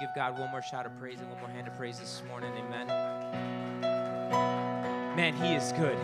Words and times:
give 0.00 0.14
God 0.14 0.38
one 0.38 0.50
more 0.50 0.62
shout 0.62 0.86
of 0.86 0.98
praise 0.98 1.20
and 1.20 1.28
one 1.28 1.38
more 1.40 1.50
hand 1.50 1.68
of 1.68 1.76
praise 1.76 1.98
this 2.00 2.22
morning? 2.26 2.50
Amen. 2.56 2.86
Man, 5.14 5.34
He 5.34 5.52
is 5.52 5.72
good. 5.72 5.98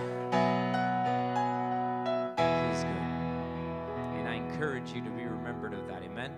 He 2.38 2.74
is 2.76 2.84
good. 2.84 3.06
And 4.18 4.28
I 4.28 4.34
encourage 4.34 4.92
you 4.92 5.00
to 5.00 5.08
be 5.10 5.24
remembered 5.24 5.72
of 5.72 5.88
that. 5.88 6.02
Amen. 6.02 6.30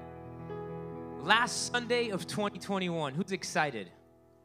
Last 1.20 1.72
Sunday 1.72 2.10
of 2.10 2.28
2021. 2.28 3.14
Who's 3.14 3.32
excited 3.32 3.90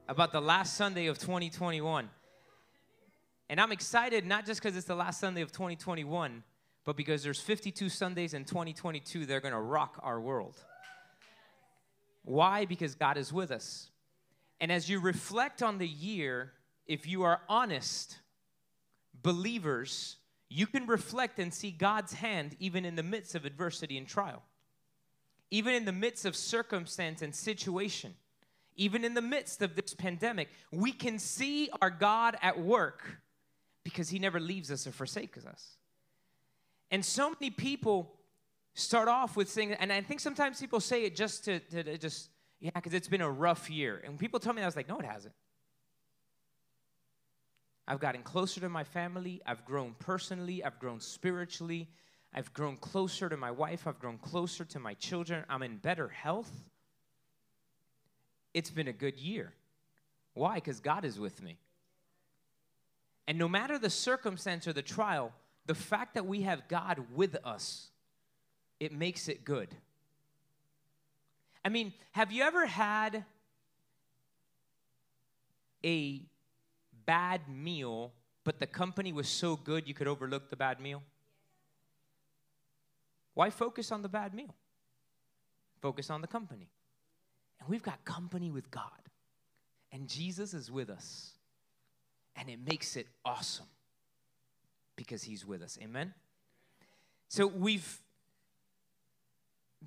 about 0.09 0.31
the 0.31 0.41
last 0.41 0.75
Sunday 0.75 1.05
of 1.05 1.19
2021? 1.19 2.09
And 3.47 3.61
I'm 3.61 3.71
excited 3.71 4.25
not 4.25 4.47
just 4.47 4.59
because 4.59 4.75
it's 4.75 4.87
the 4.87 4.95
last 4.95 5.19
Sunday 5.19 5.41
of 5.41 5.51
2021, 5.51 6.41
but 6.83 6.97
because 6.97 7.21
there's 7.21 7.39
52 7.39 7.89
Sundays 7.89 8.33
in 8.33 8.43
2022 8.43 9.27
that 9.27 9.35
are 9.35 9.39
going 9.39 9.53
to 9.53 9.59
rock 9.59 9.99
our 10.01 10.19
world. 10.19 10.55
Why? 12.23 12.65
Because 12.65 12.95
God 12.95 13.17
is 13.17 13.31
with 13.31 13.51
us. 13.51 13.89
And 14.59 14.71
as 14.71 14.89
you 14.89 14.99
reflect 14.99 15.61
on 15.61 15.77
the 15.77 15.87
year, 15.87 16.53
if 16.87 17.07
you 17.07 17.23
are 17.23 17.41
honest, 17.49 18.17
believers, 19.21 20.17
you 20.49 20.67
can 20.67 20.85
reflect 20.85 21.39
and 21.39 21.53
see 21.53 21.71
God's 21.71 22.13
hand 22.13 22.55
even 22.59 22.85
in 22.85 22.95
the 22.95 23.03
midst 23.03 23.35
of 23.35 23.45
adversity 23.45 23.97
and 23.97 24.07
trial, 24.07 24.43
even 25.51 25.73
in 25.73 25.85
the 25.85 25.91
midst 25.91 26.25
of 26.25 26.35
circumstance 26.35 27.21
and 27.21 27.33
situation, 27.33 28.13
even 28.75 29.03
in 29.03 29.13
the 29.13 29.21
midst 29.21 29.61
of 29.61 29.75
this 29.75 29.93
pandemic. 29.93 30.49
We 30.71 30.91
can 30.91 31.19
see 31.19 31.69
our 31.81 31.89
God 31.89 32.37
at 32.41 32.59
work 32.59 33.17
because 33.83 34.09
He 34.09 34.19
never 34.19 34.39
leaves 34.39 34.71
us 34.71 34.87
or 34.87 34.91
forsakes 34.91 35.45
us. 35.45 35.77
And 36.91 37.03
so 37.03 37.31
many 37.31 37.49
people 37.49 38.13
start 38.73 39.07
off 39.07 39.35
with 39.35 39.49
saying, 39.49 39.73
and 39.73 39.91
I 39.91 40.01
think 40.01 40.19
sometimes 40.19 40.59
people 40.59 40.79
say 40.79 41.03
it 41.03 41.15
just 41.15 41.45
to, 41.45 41.59
to, 41.59 41.83
to 41.83 41.97
just, 41.97 42.29
yeah, 42.59 42.71
because 42.73 42.93
it's 42.93 43.07
been 43.07 43.21
a 43.21 43.29
rough 43.29 43.69
year. 43.69 44.01
And 44.05 44.17
people 44.17 44.39
tell 44.39 44.53
me, 44.53 44.61
I 44.61 44.65
was 44.65 44.75
like, 44.75 44.87
no, 44.87 44.97
it 44.99 45.05
hasn't. 45.05 45.33
I've 47.87 47.99
gotten 47.99 48.23
closer 48.23 48.61
to 48.61 48.69
my 48.69 48.83
family. 48.83 49.41
I've 49.45 49.65
grown 49.65 49.95
personally. 49.99 50.63
I've 50.63 50.79
grown 50.79 50.99
spiritually. 51.01 51.89
I've 52.33 52.53
grown 52.53 52.77
closer 52.77 53.29
to 53.29 53.37
my 53.37 53.51
wife. 53.51 53.85
I've 53.85 53.99
grown 53.99 54.17
closer 54.17 54.63
to 54.65 54.79
my 54.79 54.93
children. 54.95 55.43
I'm 55.49 55.61
in 55.61 55.77
better 55.77 56.07
health. 56.07 56.51
It's 58.53 58.69
been 58.69 58.87
a 58.87 58.93
good 58.93 59.19
year. 59.19 59.53
Why? 60.33 60.55
Because 60.55 60.79
God 60.79 61.05
is 61.05 61.19
with 61.19 61.43
me. 61.43 61.57
And 63.27 63.37
no 63.37 63.47
matter 63.47 63.77
the 63.77 63.89
circumstance 63.89 64.67
or 64.67 64.73
the 64.73 64.81
trial, 64.81 65.31
the 65.65 65.75
fact 65.75 66.15
that 66.15 66.25
we 66.25 66.41
have 66.41 66.67
God 66.67 67.03
with 67.13 67.37
us, 67.43 67.89
it 68.79 68.91
makes 68.91 69.27
it 69.27 69.43
good. 69.43 69.69
I 71.65 71.69
mean, 71.69 71.93
have 72.11 72.31
you 72.31 72.43
ever 72.43 72.65
had 72.65 73.23
a 75.83 76.21
bad 77.05 77.41
meal, 77.49 78.13
but 78.43 78.59
the 78.59 78.67
company 78.67 79.13
was 79.13 79.27
so 79.27 79.55
good 79.55 79.87
you 79.87 79.93
could 79.93 80.07
overlook 80.07 80.49
the 80.49 80.55
bad 80.55 80.79
meal? 80.79 81.01
Why 83.33 83.49
focus 83.49 83.91
on 83.91 84.01
the 84.01 84.09
bad 84.09 84.33
meal? 84.33 84.53
Focus 85.81 86.09
on 86.09 86.21
the 86.21 86.27
company. 86.27 86.69
And 87.59 87.69
we've 87.69 87.83
got 87.83 88.03
company 88.05 88.51
with 88.51 88.69
God, 88.69 88.89
and 89.91 90.07
Jesus 90.07 90.53
is 90.53 90.69
with 90.69 90.89
us, 90.89 91.31
and 92.35 92.49
it 92.49 92.59
makes 92.65 92.95
it 92.95 93.07
awesome 93.23 93.65
because 94.95 95.23
He's 95.23 95.45
with 95.45 95.61
us. 95.61 95.77
Amen? 95.81 96.13
So 97.29 97.47
we've 97.47 98.02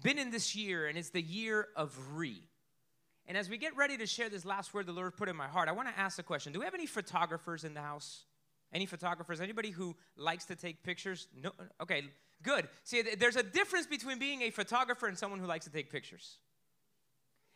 been 0.02 0.19
in 0.19 0.30
this 0.30 0.55
year, 0.55 0.86
and 0.86 0.98
it's 0.98 1.11
the 1.11 1.22
year 1.22 1.69
of 1.77 1.97
re. 2.14 2.42
And 3.28 3.36
as 3.36 3.50
we 3.50 3.58
get 3.58 3.77
ready 3.77 3.97
to 3.98 4.06
share 4.06 4.28
this 4.28 4.44
last 4.44 4.72
word 4.72 4.86
the 4.86 4.92
Lord 4.92 5.16
put 5.16 5.28
in 5.28 5.36
my 5.36 5.48
heart, 5.48 5.69
I 5.69 5.72
want 5.72 5.88
to 5.88 5.98
ask 5.98 6.19
a 6.19 6.22
question. 6.22 6.53
Do 6.53 6.61
we 6.61 6.64
have 6.64 6.75
any 6.75 6.86
photographers 6.86 7.64
in 7.64 7.75
the 7.75 7.80
house? 7.80 8.25
Any 8.72 8.86
photographers? 8.86 9.41
Anybody 9.41 9.70
who 9.70 9.97
likes 10.16 10.44
to 10.47 10.56
take 10.56 10.82
pictures? 10.82 11.28
No. 11.41 11.50
Okay, 11.81 12.04
good. 12.43 12.69
See, 12.84 13.03
there's 13.03 13.37
a 13.37 13.43
difference 13.43 13.87
between 13.87 14.19
being 14.19 14.43
a 14.43 14.50
photographer 14.50 15.06
and 15.06 15.19
someone 15.19 15.41
who 15.41 15.47
likes 15.47 15.65
to 15.65 15.72
take 15.72 15.91
pictures. 15.91 16.38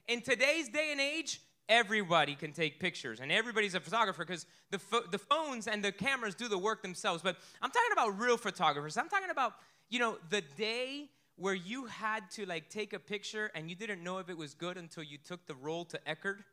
In 0.09 0.23
today's 0.23 0.69
day 0.69 0.89
and 0.91 1.01
age, 1.01 1.41
everybody 1.69 2.35
can 2.35 2.53
take 2.53 2.81
pictures 2.81 3.21
and 3.21 3.31
everybody's 3.31 3.77
a 3.77 3.81
photographer 3.81 4.25
because 4.25 4.45
the, 4.71 4.79
fo- 4.79 5.07
the 5.09 5.19
phones 5.19 5.69
and 5.69 5.85
the 5.85 5.93
cameras 5.93 6.35
do 6.35 6.49
the 6.49 6.59
work 6.59 6.83
themselves. 6.83 7.23
But 7.23 7.37
I'm 7.63 7.71
talking 7.71 7.93
about 7.93 8.19
real 8.19 8.37
photographers. 8.37 8.97
I'm 8.97 9.09
talking 9.09 9.31
about, 9.31 9.55
you 9.89 10.01
know, 10.01 10.19
the 10.31 10.43
day 10.57 11.11
where 11.41 11.55
you 11.55 11.87
had 11.87 12.31
to 12.31 12.45
like 12.45 12.69
take 12.69 12.93
a 12.93 12.99
picture 12.99 13.51
and 13.55 13.71
you 13.71 13.75
didn't 13.75 14.05
know 14.05 14.19
if 14.19 14.29
it 14.29 14.37
was 14.37 14.53
good 14.53 14.77
until 14.77 15.03
you 15.03 15.17
took 15.17 15.47
the 15.47 15.55
roll 15.55 15.87
to 15.87 15.99
Eckerd. 16.07 16.45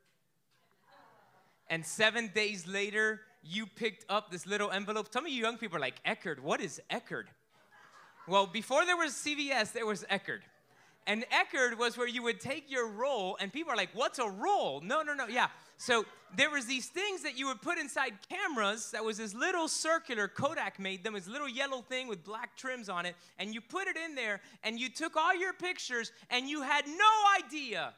And 1.70 1.86
seven 1.86 2.32
days 2.34 2.66
later, 2.66 3.20
you 3.44 3.66
picked 3.66 4.06
up 4.08 4.32
this 4.32 4.48
little 4.48 4.72
envelope. 4.72 5.12
Some 5.12 5.26
of 5.26 5.32
you 5.32 5.42
young 5.42 5.58
people 5.58 5.76
are 5.76 5.82
like, 5.82 6.02
Eckerd, 6.06 6.40
what 6.40 6.62
is 6.62 6.80
Eckerd? 6.90 7.26
Well, 8.30 8.48
before 8.48 8.86
there 8.86 8.96
was 8.96 9.12
CVS, 9.12 9.74
there 9.74 9.86
was 9.86 10.06
Eckerd. 10.10 10.40
And 11.08 11.26
Eckerd 11.32 11.78
was 11.78 11.98
where 11.98 12.08
you 12.08 12.22
would 12.24 12.42
take 12.42 12.70
your 12.70 12.88
roll, 12.90 13.38
and 13.40 13.52
people 13.52 13.72
are 13.72 13.78
like, 13.78 13.90
what's 13.94 14.20
a 14.20 14.30
roll? 14.30 14.82
No, 14.82 15.02
no, 15.02 15.14
no, 15.14 15.26
yeah. 15.28 15.48
So 15.78 16.06
there 16.36 16.50
was 16.50 16.66
these 16.66 16.88
things 16.88 17.24
that 17.24 17.38
you 17.38 17.48
would 17.48 17.62
put 17.62 17.78
inside 17.78 18.14
cameras 18.28 18.92
that 18.92 19.06
was 19.06 19.18
this 19.18 19.34
little 19.34 19.70
circular 19.70 20.28
Kodak 20.28 20.80
made 20.80 21.04
them, 21.04 21.14
this 21.14 21.28
little 21.28 21.48
yellow 21.48 21.82
thing 21.82 22.08
with 22.08 22.26
black 22.26 22.58
trims 22.58 22.90
on 22.90 23.06
it, 23.06 23.16
and 23.40 23.54
you 23.54 23.62
put 23.62 23.88
it 23.88 23.96
in 23.96 24.16
there 24.16 24.42
and 24.64 24.78
you 24.80 24.90
took 24.90 25.16
all 25.16 25.34
your 25.34 25.54
pictures 25.54 26.12
and 26.30 26.50
you 26.50 26.62
had 26.62 26.86
no 26.88 27.46
idea 27.46 27.94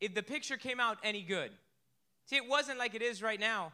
if 0.00 0.14
the 0.14 0.22
picture 0.22 0.56
came 0.56 0.80
out 0.80 0.98
any 1.02 1.22
good. 1.22 1.50
See, 2.26 2.36
it 2.36 2.46
wasn't 2.46 2.78
like 2.78 2.94
it 2.94 3.02
is 3.02 3.22
right 3.22 3.40
now. 3.40 3.72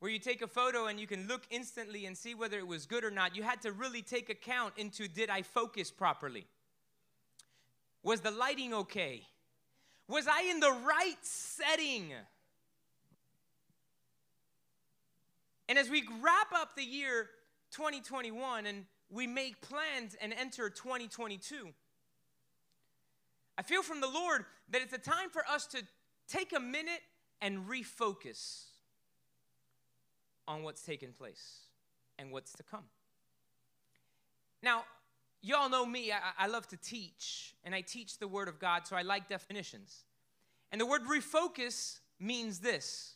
Where 0.00 0.10
you 0.10 0.18
take 0.18 0.42
a 0.42 0.48
photo 0.48 0.86
and 0.86 0.98
you 0.98 1.06
can 1.06 1.28
look 1.28 1.42
instantly 1.50 2.06
and 2.06 2.18
see 2.18 2.34
whether 2.34 2.58
it 2.58 2.66
was 2.66 2.84
good 2.84 3.04
or 3.04 3.10
not. 3.10 3.36
You 3.36 3.42
had 3.42 3.62
to 3.62 3.72
really 3.72 4.02
take 4.02 4.28
account 4.28 4.74
into 4.76 5.08
did 5.08 5.30
I 5.30 5.42
focus 5.42 5.90
properly? 5.90 6.46
Was 8.04 8.20
the 8.20 8.30
lighting 8.30 8.72
okay? 8.72 9.22
Was 10.06 10.28
I 10.28 10.42
in 10.42 10.60
the 10.60 10.70
right 10.70 11.16
setting? 11.22 12.12
And 15.68 15.78
as 15.78 15.88
we 15.88 16.04
wrap 16.20 16.52
up 16.54 16.76
the 16.76 16.84
year 16.84 17.30
2021 17.72 18.66
and 18.66 18.84
we 19.10 19.26
make 19.26 19.60
plans 19.62 20.14
and 20.20 20.32
enter 20.32 20.68
2022, 20.68 21.70
I 23.56 23.62
feel 23.62 23.82
from 23.82 24.00
the 24.00 24.08
Lord 24.08 24.44
that 24.70 24.82
it's 24.82 24.92
a 24.92 24.98
time 24.98 25.30
for 25.30 25.42
us 25.50 25.66
to 25.68 25.82
take 26.28 26.54
a 26.54 26.60
minute 26.60 27.00
and 27.40 27.66
refocus 27.66 28.64
on 30.46 30.62
what's 30.62 30.82
taken 30.82 31.12
place 31.12 31.60
and 32.18 32.30
what's 32.30 32.52
to 32.52 32.62
come. 32.62 32.84
Now, 34.62 34.84
y'all 35.44 35.68
know 35.68 35.84
me, 35.84 36.10
I, 36.10 36.44
I, 36.44 36.46
love 36.46 36.66
to 36.68 36.76
teach, 36.76 37.54
and 37.64 37.74
I 37.74 37.82
teach 37.82 38.18
the 38.18 38.26
Word 38.26 38.48
of 38.48 38.58
God, 38.58 38.86
so 38.86 38.96
I 38.96 39.02
like 39.02 39.28
definitions. 39.28 40.04
And 40.72 40.80
the 40.80 40.86
word 40.86 41.02
refocus 41.04 42.00
means 42.18 42.58
this 42.58 43.14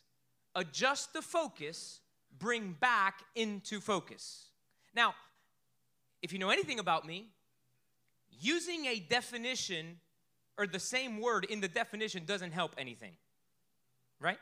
adjust 0.55 1.11
the 1.11 1.21
focus, 1.21 1.99
bring 2.37 2.75
back 2.79 3.21
into 3.35 3.81
focus. 3.81 4.45
Now, 4.95 5.13
if 6.21 6.31
you 6.31 6.39
know 6.39 6.49
anything 6.49 6.79
about 6.79 7.05
me, 7.05 7.27
using 8.39 8.85
a 8.85 8.99
definition 8.99 9.97
or 10.57 10.67
the 10.67 10.79
same 10.79 11.19
word 11.19 11.45
in 11.45 11.59
the 11.59 11.67
definition 11.67 12.23
doesn't 12.25 12.51
help 12.51 12.75
anything, 12.77 13.11
right? 14.19 14.39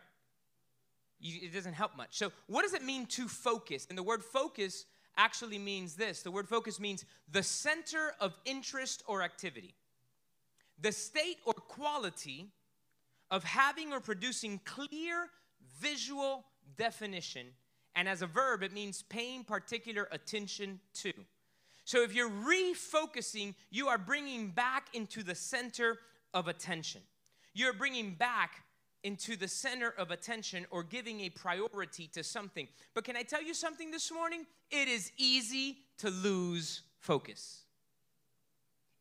You, 1.20 1.40
it 1.44 1.54
doesn't 1.54 1.74
help 1.74 1.98
much. 1.98 2.18
So, 2.18 2.32
what 2.46 2.62
does 2.62 2.74
it 2.74 2.84
mean 2.84 3.08
to 3.08 3.28
focus? 3.28 3.88
And 3.90 3.98
the 3.98 4.04
word 4.04 4.24
focus 4.24 4.86
actually 5.18 5.58
means 5.58 5.96
this 5.96 6.22
the 6.22 6.32
word 6.32 6.48
focus 6.48 6.80
means 6.80 7.04
the 7.32 7.44
center 7.44 8.14
of 8.20 8.34
interest 8.46 9.04
or 9.08 9.22
activity, 9.24 9.74
the 10.80 10.92
state 10.92 11.38
or 11.46 11.54
quality 11.54 12.48
of 13.30 13.44
having 13.44 13.92
or 13.92 14.00
producing 14.00 14.60
clear 14.64 15.30
visual 15.80 16.46
definition. 16.78 17.48
And 17.96 18.08
as 18.08 18.22
a 18.22 18.28
verb, 18.28 18.62
it 18.62 18.72
means 18.74 19.02
paying 19.02 19.44
particular 19.44 20.08
attention 20.12 20.80
to. 20.96 21.12
So 21.84 22.04
if 22.04 22.14
you're 22.14 22.30
refocusing, 22.30 23.56
you 23.72 23.88
are 23.88 23.98
bringing 23.98 24.50
back 24.50 24.90
into 24.94 25.24
the 25.24 25.34
center 25.34 25.98
of 26.34 26.48
attention. 26.48 27.02
You're 27.54 27.74
bringing 27.74 28.14
back 28.14 28.64
into 29.08 29.38
the 29.38 29.48
center 29.48 29.94
of 29.98 30.12
attention 30.12 30.66
or 30.70 30.84
giving 30.84 31.22
a 31.22 31.30
priority 31.30 32.08
to 32.08 32.22
something. 32.22 32.68
But 32.94 33.06
can 33.06 33.16
I 33.16 33.24
tell 33.24 33.42
you 33.42 33.54
something 33.54 33.90
this 33.90 34.12
morning? 34.12 34.46
It 34.70 34.90
is 34.90 35.14
easy 35.18 35.78
to 36.00 36.10
lose 36.10 36.82
focus. 37.00 37.62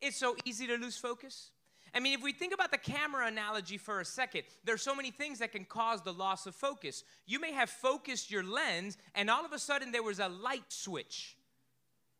It's 0.01 0.15
so 0.15 0.37
easy 0.45 0.65
to 0.67 0.75
lose 0.75 0.95
focus. 0.97 1.51
I 1.93 1.99
mean, 1.99 2.13
if 2.13 2.23
we 2.23 2.31
think 2.31 2.53
about 2.53 2.71
the 2.71 2.77
camera 2.77 3.27
analogy 3.27 3.77
for 3.77 3.99
a 3.99 4.05
second, 4.05 4.43
there's 4.63 4.81
so 4.81 4.95
many 4.95 5.11
things 5.11 5.39
that 5.39 5.51
can 5.51 5.65
cause 5.65 6.01
the 6.01 6.13
loss 6.13 6.45
of 6.45 6.55
focus. 6.55 7.03
You 7.25 7.41
may 7.41 7.51
have 7.51 7.69
focused 7.69 8.31
your 8.31 8.43
lens, 8.43 8.97
and 9.13 9.29
all 9.29 9.43
of 9.43 9.51
a 9.51 9.59
sudden 9.59 9.91
there 9.91 10.03
was 10.03 10.19
a 10.19 10.29
light 10.29 10.71
switch 10.71 11.35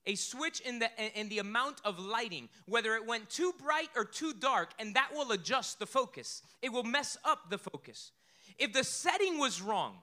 a 0.08 0.16
switch 0.16 0.62
in 0.62 0.80
the 0.80 0.90
in 1.20 1.30
the 1.30 1.38
amount 1.40 1.82
of 1.86 2.00
lighting, 2.00 2.50
whether 2.66 2.96
it 2.96 3.06
went 3.06 3.30
too 3.30 3.54
bright 3.62 3.90
or 3.96 4.06
too 4.06 4.34
dark, 4.34 4.72
and 4.80 4.96
that 4.96 5.10
will 5.14 5.32
adjust 5.32 5.78
the 5.78 5.86
focus. 5.86 6.42
It 6.64 6.72
will 6.72 6.84
mess 6.84 7.18
up 7.24 7.52
the 7.52 7.60
focus. 7.60 8.12
If 8.58 8.74
the 8.74 8.84
setting 8.84 9.38
was 9.38 9.62
wrong, 9.62 9.98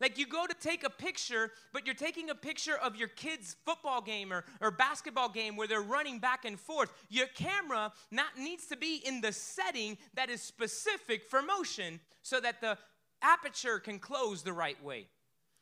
like 0.00 0.18
you 0.18 0.26
go 0.26 0.46
to 0.46 0.54
take 0.54 0.84
a 0.84 0.90
picture, 0.90 1.52
but 1.72 1.86
you're 1.86 1.94
taking 1.94 2.28
a 2.30 2.34
picture 2.34 2.76
of 2.76 2.96
your 2.96 3.08
kid's 3.08 3.56
football 3.64 4.02
game 4.02 4.32
or, 4.32 4.44
or 4.60 4.70
basketball 4.70 5.28
game 5.28 5.56
where 5.56 5.66
they're 5.66 5.80
running 5.80 6.18
back 6.18 6.44
and 6.44 6.58
forth. 6.60 6.92
Your 7.08 7.28
camera 7.28 7.92
not 8.10 8.36
needs 8.38 8.66
to 8.66 8.76
be 8.76 9.02
in 9.06 9.20
the 9.20 9.32
setting 9.32 9.96
that 10.14 10.28
is 10.28 10.42
specific 10.42 11.24
for 11.24 11.40
motion 11.40 12.00
so 12.22 12.40
that 12.40 12.60
the 12.60 12.76
aperture 13.22 13.78
can 13.78 13.98
close 13.98 14.42
the 14.42 14.52
right 14.52 14.82
way. 14.84 15.06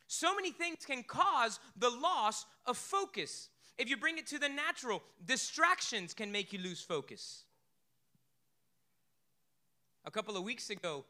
So 0.07 0.35
many 0.35 0.51
things 0.51 0.85
can 0.85 1.03
cause 1.03 1.61
the 1.77 1.91
loss 1.91 2.45
of 2.67 2.77
focus. 2.77 3.49
If 3.77 3.89
you 3.89 3.97
bring 3.97 4.19
it 4.19 4.27
to 4.29 4.39
the 4.39 4.49
natural, 4.49 5.03
distractions 5.25 6.15
can 6.15 6.31
make 6.31 6.53
you 6.53 6.59
lose 6.59 6.81
focus. 6.81 7.45
A 10.05 10.11
couple 10.11 10.37
of 10.37 10.45
weeks 10.45 10.71
ago, 10.71 11.05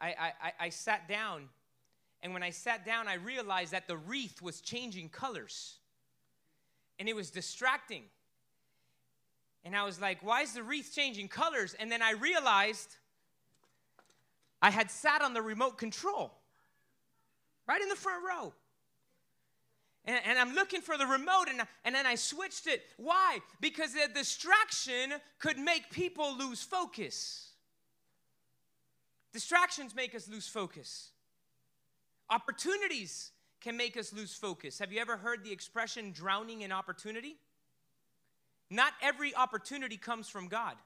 I, 0.00 0.32
I, 0.42 0.52
I 0.58 0.68
sat 0.70 1.06
down 1.08 1.48
and 2.22 2.32
when 2.32 2.42
I 2.42 2.50
sat 2.50 2.86
down, 2.86 3.08
I 3.08 3.14
realized 3.14 3.72
that 3.72 3.88
the 3.88 3.96
wreath 3.96 4.40
was 4.40 4.60
changing 4.60 5.08
colors. 5.08 5.78
And 6.98 7.08
it 7.08 7.16
was 7.16 7.30
distracting. 7.30 8.04
And 9.64 9.74
I 9.76 9.82
was 9.82 10.00
like, 10.00 10.22
why 10.22 10.42
is 10.42 10.52
the 10.52 10.62
wreath 10.62 10.92
changing 10.94 11.28
colors? 11.28 11.74
And 11.78 11.90
then 11.90 12.00
I 12.00 12.12
realized 12.12 12.96
I 14.60 14.70
had 14.70 14.90
sat 14.90 15.20
on 15.20 15.34
the 15.34 15.42
remote 15.42 15.78
control 15.78 16.32
right 17.66 17.82
in 17.82 17.88
the 17.88 17.96
front 17.96 18.24
row. 18.24 18.52
And, 20.04 20.20
and, 20.24 20.38
I'm 20.38 20.54
looking 20.54 20.80
for 20.80 20.98
the 20.98 21.06
remote, 21.06 21.44
and, 21.48 21.62
and 21.84 21.94
then 21.94 22.06
I 22.06 22.16
switched 22.16 22.66
it. 22.66 22.82
Why? 22.96 23.38
Because 23.60 23.92
the 23.92 24.08
distraction 24.12 25.12
could 25.38 25.58
make 25.58 25.90
people 25.90 26.36
lose 26.36 26.60
focus. 26.60 27.50
Distractions 29.32 29.94
make 29.94 30.14
us 30.14 30.28
lose 30.28 30.48
focus. 30.48 31.10
Opportunities 32.28 33.30
can 33.60 33.76
make 33.76 33.96
us 33.96 34.12
lose 34.12 34.34
focus. 34.34 34.78
Have 34.80 34.92
you 34.92 35.00
ever 35.00 35.16
heard 35.16 35.44
the 35.44 35.52
expression 35.52 36.12
drowning 36.12 36.62
in 36.62 36.72
opportunity? 36.72 37.36
Not 38.70 38.92
every 39.00 39.34
opportunity 39.34 39.96
comes 39.96 40.28
from 40.28 40.48
God. 40.48 40.76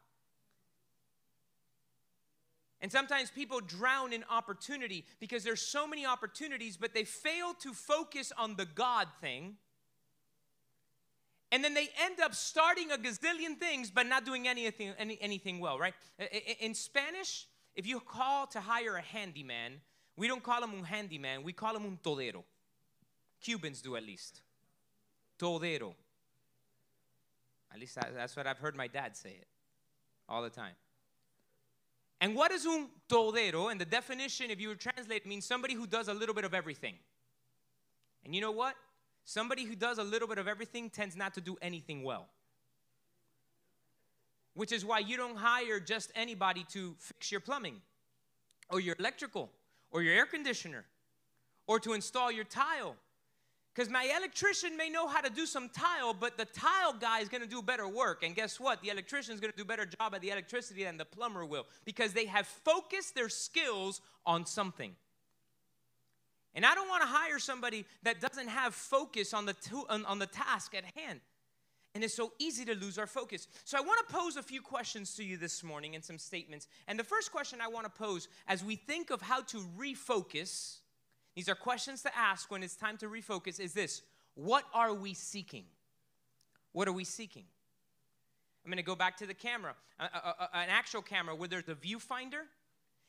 And 2.86 2.92
sometimes 2.92 3.32
people 3.32 3.58
drown 3.58 4.12
in 4.12 4.22
opportunity 4.30 5.04
because 5.18 5.42
there's 5.42 5.60
so 5.60 5.88
many 5.88 6.06
opportunities, 6.06 6.76
but 6.76 6.94
they 6.94 7.02
fail 7.02 7.52
to 7.54 7.72
focus 7.72 8.32
on 8.38 8.54
the 8.54 8.64
God 8.64 9.08
thing. 9.20 9.56
And 11.50 11.64
then 11.64 11.74
they 11.74 11.88
end 12.00 12.20
up 12.22 12.32
starting 12.32 12.92
a 12.92 12.96
gazillion 12.96 13.58
things, 13.58 13.90
but 13.90 14.06
not 14.06 14.24
doing 14.24 14.46
anything, 14.46 14.92
any, 15.00 15.18
anything 15.20 15.58
well, 15.58 15.80
right? 15.80 15.94
In 16.60 16.74
Spanish, 16.74 17.48
if 17.74 17.88
you 17.88 17.98
call 17.98 18.46
to 18.46 18.60
hire 18.60 18.94
a 18.94 19.02
handyman, 19.02 19.80
we 20.16 20.28
don't 20.28 20.44
call 20.44 20.62
him 20.62 20.70
un 20.70 20.84
handyman, 20.84 21.42
we 21.42 21.52
call 21.52 21.74
him 21.74 21.86
un 21.86 21.98
todero. 22.04 22.44
Cubans 23.40 23.82
do 23.82 23.96
at 23.96 24.04
least. 24.04 24.42
Todero. 25.40 25.92
At 27.74 27.80
least 27.80 27.98
that's 28.14 28.36
what 28.36 28.46
I've 28.46 28.58
heard 28.58 28.76
my 28.76 28.86
dad 28.86 29.16
say 29.16 29.30
it 29.30 29.48
all 30.28 30.44
the 30.44 30.50
time. 30.50 30.74
And 32.20 32.34
what 32.34 32.50
is 32.50 32.66
un 32.66 32.88
todero? 33.08 33.70
And 33.70 33.80
the 33.80 33.84
definition, 33.84 34.50
if 34.50 34.60
you 34.60 34.68
would 34.68 34.80
translate, 34.80 35.26
means 35.26 35.44
somebody 35.44 35.74
who 35.74 35.86
does 35.86 36.08
a 36.08 36.14
little 36.14 36.34
bit 36.34 36.44
of 36.44 36.54
everything. 36.54 36.94
And 38.24 38.34
you 38.34 38.40
know 38.40 38.52
what? 38.52 38.74
Somebody 39.24 39.64
who 39.64 39.74
does 39.74 39.98
a 39.98 40.04
little 40.04 40.28
bit 40.28 40.38
of 40.38 40.48
everything 40.48 40.88
tends 40.88 41.16
not 41.16 41.34
to 41.34 41.40
do 41.40 41.56
anything 41.60 42.02
well. 42.02 42.28
Which 44.54 44.72
is 44.72 44.84
why 44.84 45.00
you 45.00 45.16
don't 45.16 45.36
hire 45.36 45.78
just 45.80 46.10
anybody 46.14 46.64
to 46.70 46.94
fix 46.98 47.30
your 47.30 47.40
plumbing 47.40 47.82
or 48.70 48.80
your 48.80 48.96
electrical 48.98 49.50
or 49.90 50.02
your 50.02 50.14
air 50.14 50.26
conditioner 50.26 50.84
or 51.66 51.78
to 51.80 51.92
install 51.92 52.32
your 52.32 52.44
tile. 52.44 52.96
Because 53.76 53.90
my 53.90 54.10
electrician 54.16 54.74
may 54.74 54.88
know 54.88 55.06
how 55.06 55.20
to 55.20 55.28
do 55.28 55.44
some 55.44 55.68
tile, 55.68 56.14
but 56.14 56.38
the 56.38 56.46
tile 56.46 56.94
guy 56.98 57.20
is 57.20 57.28
going 57.28 57.42
to 57.42 57.48
do 57.48 57.60
better 57.60 57.86
work. 57.86 58.22
And 58.22 58.34
guess 58.34 58.58
what? 58.58 58.80
The 58.80 58.88
electrician 58.88 59.34
is 59.34 59.40
going 59.40 59.52
to 59.52 59.56
do 59.56 59.64
a 59.64 59.66
better 59.66 59.84
job 59.84 60.14
at 60.14 60.22
the 60.22 60.30
electricity 60.30 60.84
than 60.84 60.96
the 60.96 61.04
plumber 61.04 61.44
will 61.44 61.66
because 61.84 62.14
they 62.14 62.24
have 62.24 62.46
focused 62.46 63.14
their 63.14 63.28
skills 63.28 64.00
on 64.24 64.46
something. 64.46 64.96
And 66.54 66.64
I 66.64 66.74
don't 66.74 66.88
want 66.88 67.02
to 67.02 67.08
hire 67.08 67.38
somebody 67.38 67.84
that 68.02 68.18
doesn't 68.18 68.48
have 68.48 68.74
focus 68.74 69.34
on 69.34 69.44
the, 69.44 69.52
to- 69.52 69.84
on, 69.90 70.06
on 70.06 70.18
the 70.18 70.26
task 70.26 70.74
at 70.74 70.84
hand. 70.96 71.20
And 71.94 72.02
it's 72.02 72.14
so 72.14 72.32
easy 72.38 72.64
to 72.64 72.74
lose 72.74 72.96
our 72.96 73.06
focus. 73.06 73.46
So 73.64 73.76
I 73.76 73.82
want 73.82 74.06
to 74.08 74.14
pose 74.14 74.36
a 74.36 74.42
few 74.42 74.62
questions 74.62 75.14
to 75.16 75.24
you 75.24 75.36
this 75.36 75.62
morning 75.62 75.94
and 75.94 76.02
some 76.02 76.18
statements. 76.18 76.66
And 76.88 76.98
the 76.98 77.04
first 77.04 77.30
question 77.30 77.60
I 77.60 77.68
want 77.68 77.84
to 77.84 77.90
pose 77.90 78.28
as 78.48 78.64
we 78.64 78.76
think 78.76 79.10
of 79.10 79.20
how 79.20 79.42
to 79.42 79.58
refocus, 79.78 80.78
these 81.36 81.48
are 81.48 81.54
questions 81.54 82.02
to 82.02 82.16
ask 82.16 82.50
when 82.50 82.64
it's 82.64 82.74
time 82.74 82.96
to 82.98 83.06
refocus, 83.06 83.60
is 83.60 83.72
this 83.72 84.02
What 84.34 84.64
are 84.74 84.92
we 84.92 85.14
seeking? 85.14 85.64
What 86.72 86.88
are 86.88 86.92
we 86.92 87.04
seeking? 87.04 87.44
I'm 88.64 88.70
going 88.70 88.78
to 88.78 88.82
go 88.82 88.96
back 88.96 89.16
to 89.18 89.26
the 89.26 89.34
camera, 89.34 89.74
a, 90.00 90.04
a, 90.04 90.08
a, 90.08 90.56
an 90.56 90.68
actual 90.68 91.00
camera 91.00 91.36
where 91.36 91.48
there's 91.48 91.68
a 91.68 91.74
viewfinder 91.74 92.42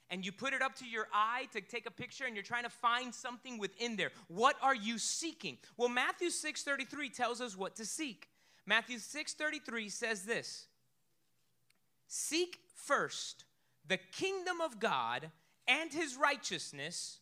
and 0.09 0.25
you 0.25 0.31
put 0.31 0.53
it 0.53 0.61
up 0.61 0.75
to 0.75 0.85
your 0.85 1.07
eye 1.13 1.47
to 1.51 1.61
take 1.61 1.85
a 1.85 1.91
picture 1.91 2.25
and 2.25 2.35
you're 2.35 2.43
trying 2.43 2.63
to 2.63 2.69
find 2.69 3.13
something 3.13 3.57
within 3.57 3.95
there. 3.95 4.11
What 4.27 4.55
are 4.61 4.75
you 4.75 4.99
seeking? 4.99 5.57
Well, 5.75 5.89
Matthew 5.89 6.29
6:33 6.29 7.09
tells 7.09 7.41
us 7.41 7.57
what 7.57 7.75
to 7.77 7.85
seek. 7.85 8.29
Matthew 8.65 8.99
6:33 8.99 9.89
says 9.89 10.25
this. 10.25 10.67
Seek 12.07 12.59
first 12.75 13.45
the 13.87 13.97
kingdom 13.97 14.61
of 14.61 14.79
God 14.79 15.31
and 15.67 15.91
his 15.91 16.15
righteousness, 16.15 17.19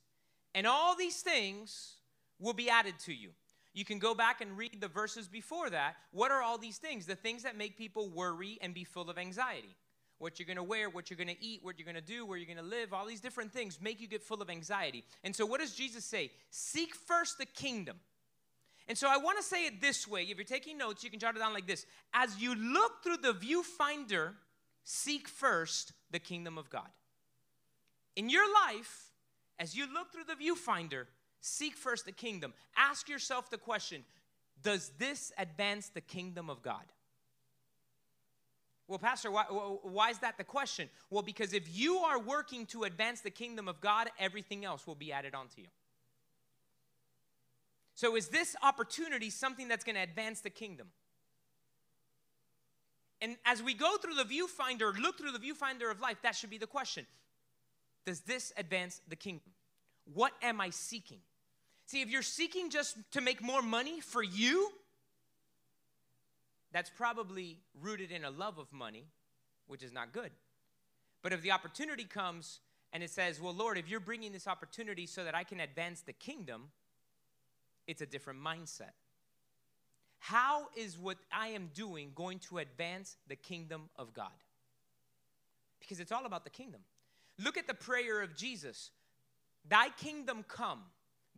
and 0.56 0.66
all 0.66 0.96
these 0.96 1.22
things 1.22 1.98
will 2.40 2.54
be 2.54 2.70
added 2.70 2.96
to 3.06 3.14
you. 3.14 3.30
You 3.74 3.84
can 3.84 4.00
go 4.00 4.16
back 4.16 4.40
and 4.40 4.58
read 4.58 4.80
the 4.80 4.88
verses 4.88 5.28
before 5.28 5.70
that. 5.70 5.98
What 6.12 6.32
are 6.32 6.42
all 6.42 6.58
these 6.58 6.78
things? 6.78 7.06
The 7.06 7.16
things 7.16 7.44
that 7.44 7.58
make 7.58 7.78
people 7.78 8.10
worry 8.10 8.58
and 8.62 8.74
be 8.74 8.86
full 8.86 9.10
of 9.10 9.18
anxiety. 9.18 9.76
What 10.18 10.40
you're 10.40 10.48
going 10.48 10.56
to 10.56 10.64
wear, 10.64 10.90
what 10.90 11.10
you're 11.10 11.18
going 11.18 11.36
to 11.36 11.44
eat, 11.44 11.60
what 11.62 11.78
you're 11.78 11.86
going 11.86 11.96
to 11.96 12.02
do, 12.02 12.26
where 12.26 12.38
you're 12.38 12.48
going 12.48 12.58
to 12.58 12.64
live, 12.64 12.94
all 12.94 13.06
these 13.06 13.20
different 13.20 13.52
things 13.52 13.80
make 13.82 14.00
you 14.00 14.08
get 14.08 14.24
full 14.24 14.42
of 14.42 14.50
anxiety. 14.50 15.04
And 15.26 15.36
so, 15.36 15.46
what 15.46 15.60
does 15.60 15.76
Jesus 15.76 16.06
say? 16.06 16.32
Seek 16.52 16.96
first 16.96 17.38
the 17.38 17.46
kingdom. 17.46 17.98
And 18.88 18.98
so 18.98 19.10
I 19.10 19.18
want 19.18 19.38
to 19.40 19.44
say 19.44 19.66
it 19.66 19.82
this 19.82 20.08
way. 20.08 20.24
If 20.24 20.38
you're 20.38 20.46
taking 20.46 20.78
notes, 20.78 21.04
you 21.04 21.10
can 21.10 21.20
jot 21.20 21.36
it 21.36 21.40
down 21.40 21.54
like 21.54 21.68
this. 21.68 21.86
As 22.14 22.40
you 22.40 22.56
look 22.56 23.04
through 23.04 23.18
the 23.18 23.34
viewfinder, 23.34 24.34
seek 24.84 25.28
first 25.28 25.92
the 26.12 26.20
kingdom 26.20 26.58
of 26.58 26.70
God. 26.70 26.88
In 28.16 28.30
your 28.30 28.46
life, 28.68 29.12
as 29.60 29.76
you 29.76 29.86
look 29.92 30.12
through 30.12 30.26
the 30.26 30.36
viewfinder, 30.36 31.06
seek 31.40 31.76
first 31.76 32.06
the 32.06 32.12
kingdom. 32.12 32.54
Ask 32.76 33.08
yourself 33.10 33.50
the 33.50 33.58
question 33.58 34.04
Does 34.62 34.92
this 34.98 35.32
advance 35.38 35.90
the 35.90 36.02
kingdom 36.02 36.50
of 36.50 36.62
God? 36.62 36.84
Well, 38.88 39.00
Pastor, 39.00 39.32
why, 39.32 39.46
why 39.46 40.12
is 40.12 40.20
that 40.20 40.38
the 40.38 40.44
question? 40.44 40.90
Well, 41.10 41.24
because 41.24 41.54
if 41.54 41.76
you 41.76 41.98
are 41.98 42.20
working 42.20 42.68
to 42.68 42.84
advance 42.84 43.22
the 43.22 43.32
kingdom 43.32 43.68
of 43.68 43.82
God, 43.82 44.12
everything 44.20 44.64
else 44.64 44.86
will 44.86 44.96
be 44.96 45.12
added 45.12 45.34
onto 45.34 45.62
you. 45.62 45.68
So, 47.96 48.16
is 48.16 48.28
this 48.28 48.56
opportunity 48.62 49.30
something 49.30 49.68
that's 49.68 49.84
going 49.84 49.96
to 49.96 50.02
advance 50.02 50.42
the 50.42 50.50
kingdom? 50.50 50.88
And 53.22 53.38
as 53.46 53.64
we 53.64 53.74
go 53.74 53.98
through 53.98 54.16
the 54.16 54.26
viewfinder, 54.26 54.96
look 55.00 55.18
through 55.18 55.32
the 55.32 55.40
viewfinder 55.40 55.90
of 55.90 56.00
life, 56.02 56.18
that 56.22 56.36
should 56.36 56.50
be 56.50 56.58
the 56.58 56.68
question 56.68 57.08
Does 58.06 58.22
this 58.22 58.54
advance 58.58 59.02
the 59.08 59.16
kingdom? 59.16 59.52
What 60.14 60.34
am 60.42 60.62
I 60.62 60.70
seeking? 60.70 61.20
See, 61.88 62.02
if 62.02 62.10
you're 62.10 62.22
seeking 62.22 62.70
just 62.70 62.98
to 63.12 63.22
make 63.22 63.42
more 63.42 63.62
money 63.62 64.00
for 64.00 64.24
you, 64.24 64.72
that's 66.72 66.90
probably 66.90 67.58
rooted 67.82 68.12
in 68.12 68.26
a 68.26 68.30
love 68.30 68.58
of 68.58 68.72
money, 68.72 69.06
which 69.68 69.84
is 69.84 69.92
not 69.92 70.12
good. 70.12 70.32
But 71.22 71.34
if 71.34 71.42
the 71.42 71.52
opportunity 71.52 72.04
comes 72.04 72.60
and 72.94 73.02
it 73.02 73.10
says, 73.10 73.42
Well, 73.42 73.54
Lord, 73.54 73.78
if 73.78 73.90
you're 73.90 74.00
bringing 74.00 74.32
this 74.32 74.48
opportunity 74.48 75.08
so 75.08 75.24
that 75.24 75.34
I 75.36 75.44
can 75.44 75.60
advance 75.60 76.02
the 76.02 76.14
kingdom, 76.14 76.70
it's 77.88 78.02
a 78.02 78.06
different 78.06 78.40
mindset. 78.42 78.92
How 80.20 80.68
is 80.76 80.98
what 80.98 81.18
I 81.32 81.50
am 81.50 81.70
doing 81.74 82.12
going 82.16 82.40
to 82.50 82.58
advance 82.58 83.16
the 83.28 83.36
kingdom 83.36 83.90
of 83.96 84.14
God? 84.14 84.32
Because 85.80 86.00
it's 86.00 86.12
all 86.12 86.26
about 86.26 86.44
the 86.44 86.50
kingdom. 86.50 86.82
Look 87.38 87.58
at 87.58 87.68
the 87.68 87.74
prayer 87.74 88.22
of 88.22 88.36
Jesus 88.36 88.92
Thy 89.68 89.90
kingdom 89.90 90.46
come, 90.48 90.84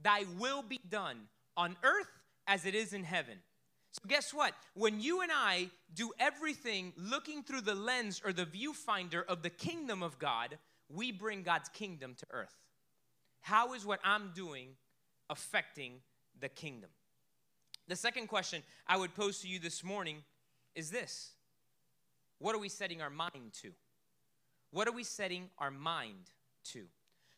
thy 0.01 0.25
will 0.37 0.61
be 0.61 0.79
done 0.89 1.17
on 1.55 1.77
earth 1.83 2.09
as 2.45 2.65
it 2.65 2.75
is 2.75 2.93
in 2.93 3.03
heaven. 3.03 3.37
So, 3.91 4.01
guess 4.07 4.33
what? 4.33 4.53
When 4.73 4.99
you 4.99 5.21
and 5.21 5.31
I 5.33 5.69
do 5.93 6.11
everything 6.19 6.93
looking 6.97 7.41
through 7.41 7.61
the 7.61 7.73
lens 7.73 8.21
or 8.23 8.33
the 8.33 8.45
viewfinder 8.45 9.25
of 9.25 9.43
the 9.43 9.49
kingdom 9.49 10.03
of 10.03 10.19
God, 10.19 10.57
we 10.89 11.11
bring 11.11 11.41
God's 11.41 11.69
kingdom 11.69 12.15
to 12.19 12.25
earth. 12.31 12.53
How 13.41 13.73
is 13.73 13.85
what 13.85 14.01
I'm 14.03 14.31
doing 14.35 14.75
affecting 15.29 15.93
the 16.39 16.49
kingdom. 16.49 16.89
The 17.87 17.95
second 17.95 18.27
question 18.27 18.63
I 18.85 18.97
would 18.97 19.15
pose 19.15 19.39
to 19.39 19.47
you 19.47 19.59
this 19.59 19.83
morning 19.83 20.17
is 20.75 20.89
this 20.91 21.31
What 22.39 22.55
are 22.55 22.59
we 22.59 22.69
setting 22.69 23.01
our 23.01 23.09
mind 23.09 23.53
to? 23.61 23.71
What 24.71 24.87
are 24.87 24.91
we 24.91 25.03
setting 25.03 25.49
our 25.57 25.71
mind 25.71 26.31
to? 26.71 26.83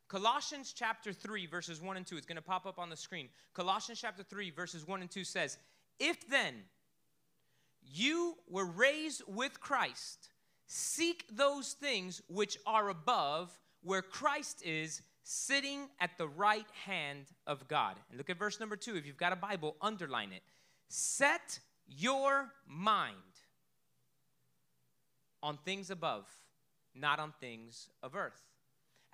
Colossians 0.08 0.74
chapter 0.76 1.14
3, 1.14 1.46
verses 1.46 1.82
1 1.82 1.98
and 1.98 2.06
2, 2.06 2.18
it's 2.18 2.26
going 2.26 2.36
to 2.36 2.42
pop 2.42 2.66
up 2.66 2.80
on 2.80 2.90
the 2.90 2.98
screen. 2.98 3.30
Colossians 3.54 4.00
chapter 4.02 4.24
3, 4.24 4.50
verses 4.50 4.88
1 4.88 5.02
and 5.02 5.12
2 5.12 5.24
says, 5.24 5.58
If 6.00 6.28
then 6.28 6.56
you 7.94 8.36
were 8.50 8.66
raised 8.66 9.22
with 9.28 9.60
Christ, 9.60 10.30
seek 10.66 11.26
those 11.32 11.74
things 11.74 12.24
which 12.28 12.58
are 12.66 12.90
above, 12.90 13.52
where 13.84 14.02
Christ 14.02 14.64
is, 14.66 15.04
sitting 15.24 15.90
at 16.00 16.18
the 16.18 16.28
right 16.28 16.66
hand 16.86 17.26
of 17.46 17.68
God. 17.68 17.96
And 18.10 18.18
look 18.18 18.32
at 18.32 18.40
verse 18.40 18.60
number 18.60 18.76
2. 18.76 18.96
If 18.96 19.06
you've 19.06 19.16
got 19.16 19.32
a 19.32 19.36
Bible, 19.36 19.76
underline 19.80 20.32
it. 20.32 20.42
Set 20.88 21.60
your 21.88 22.50
mind 22.68 23.16
on 25.44 25.58
things 25.58 25.92
above, 25.92 26.26
not 26.96 27.20
on 27.20 27.34
things 27.40 27.88
of 28.04 28.16
earth. 28.16 28.42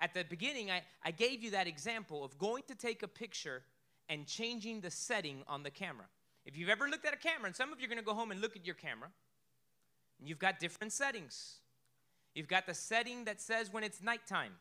At 0.00 0.14
the 0.14 0.24
beginning, 0.24 0.70
I, 0.70 0.82
I 1.04 1.10
gave 1.10 1.42
you 1.42 1.52
that 1.52 1.66
example 1.66 2.24
of 2.24 2.38
going 2.38 2.62
to 2.68 2.74
take 2.74 3.02
a 3.02 3.08
picture 3.08 3.62
and 4.08 4.26
changing 4.26 4.80
the 4.80 4.90
setting 4.90 5.42
on 5.48 5.62
the 5.62 5.70
camera. 5.70 6.06
If 6.44 6.56
you've 6.56 6.68
ever 6.68 6.88
looked 6.88 7.06
at 7.06 7.12
a 7.12 7.16
camera, 7.16 7.46
and 7.46 7.56
some 7.56 7.72
of 7.72 7.80
you 7.80 7.86
are 7.86 7.88
going 7.88 7.98
to 7.98 8.04
go 8.04 8.14
home 8.14 8.30
and 8.30 8.40
look 8.40 8.56
at 8.56 8.64
your 8.64 8.74
camera, 8.74 9.08
you've 10.22 10.38
got 10.38 10.60
different 10.60 10.92
settings. 10.92 11.56
You've 12.34 12.48
got 12.48 12.66
the 12.66 12.74
setting 12.74 13.24
that 13.24 13.40
says 13.40 13.72
when 13.72 13.82
it's 13.82 14.02
nighttime. 14.02 14.52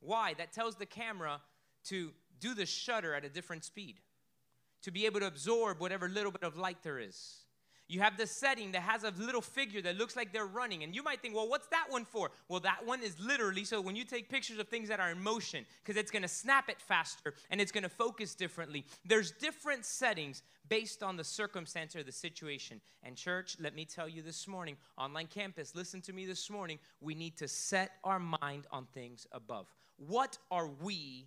Why? 0.00 0.34
That 0.34 0.52
tells 0.52 0.76
the 0.76 0.86
camera 0.86 1.40
to 1.86 2.12
do 2.40 2.54
the 2.54 2.66
shutter 2.66 3.14
at 3.14 3.24
a 3.24 3.28
different 3.28 3.64
speed, 3.64 3.96
to 4.82 4.90
be 4.90 5.06
able 5.06 5.20
to 5.20 5.26
absorb 5.26 5.80
whatever 5.80 6.08
little 6.08 6.30
bit 6.30 6.42
of 6.42 6.56
light 6.56 6.82
there 6.82 6.98
is. 6.98 7.38
You 7.86 8.00
have 8.00 8.16
the 8.16 8.26
setting 8.26 8.72
that 8.72 8.82
has 8.82 9.04
a 9.04 9.12
little 9.18 9.42
figure 9.42 9.82
that 9.82 9.96
looks 9.96 10.16
like 10.16 10.32
they're 10.32 10.46
running. 10.46 10.82
And 10.84 10.94
you 10.94 11.02
might 11.02 11.20
think, 11.20 11.34
well, 11.34 11.48
what's 11.48 11.66
that 11.68 11.86
one 11.90 12.06
for? 12.06 12.30
Well, 12.48 12.60
that 12.60 12.86
one 12.86 13.02
is 13.02 13.18
literally 13.20 13.64
so 13.64 13.80
when 13.80 13.94
you 13.94 14.04
take 14.04 14.30
pictures 14.30 14.58
of 14.58 14.68
things 14.68 14.88
that 14.88 15.00
are 15.00 15.10
in 15.10 15.22
motion, 15.22 15.66
because 15.82 16.00
it's 16.00 16.10
going 16.10 16.22
to 16.22 16.28
snap 16.28 16.70
it 16.70 16.80
faster 16.80 17.34
and 17.50 17.60
it's 17.60 17.72
going 17.72 17.82
to 17.82 17.90
focus 17.90 18.34
differently. 18.34 18.86
There's 19.04 19.32
different 19.32 19.84
settings 19.84 20.42
based 20.68 21.02
on 21.02 21.18
the 21.18 21.24
circumstance 21.24 21.94
or 21.94 22.02
the 22.02 22.12
situation. 22.12 22.80
And, 23.02 23.16
church, 23.16 23.58
let 23.60 23.74
me 23.74 23.84
tell 23.84 24.08
you 24.08 24.22
this 24.22 24.48
morning, 24.48 24.78
online 24.96 25.26
campus, 25.26 25.74
listen 25.74 26.00
to 26.02 26.14
me 26.14 26.24
this 26.24 26.48
morning. 26.48 26.78
We 27.02 27.14
need 27.14 27.36
to 27.38 27.48
set 27.48 27.92
our 28.02 28.18
mind 28.18 28.66
on 28.70 28.86
things 28.94 29.26
above. 29.30 29.66
What 29.98 30.38
are 30.50 30.70
we 30.82 31.26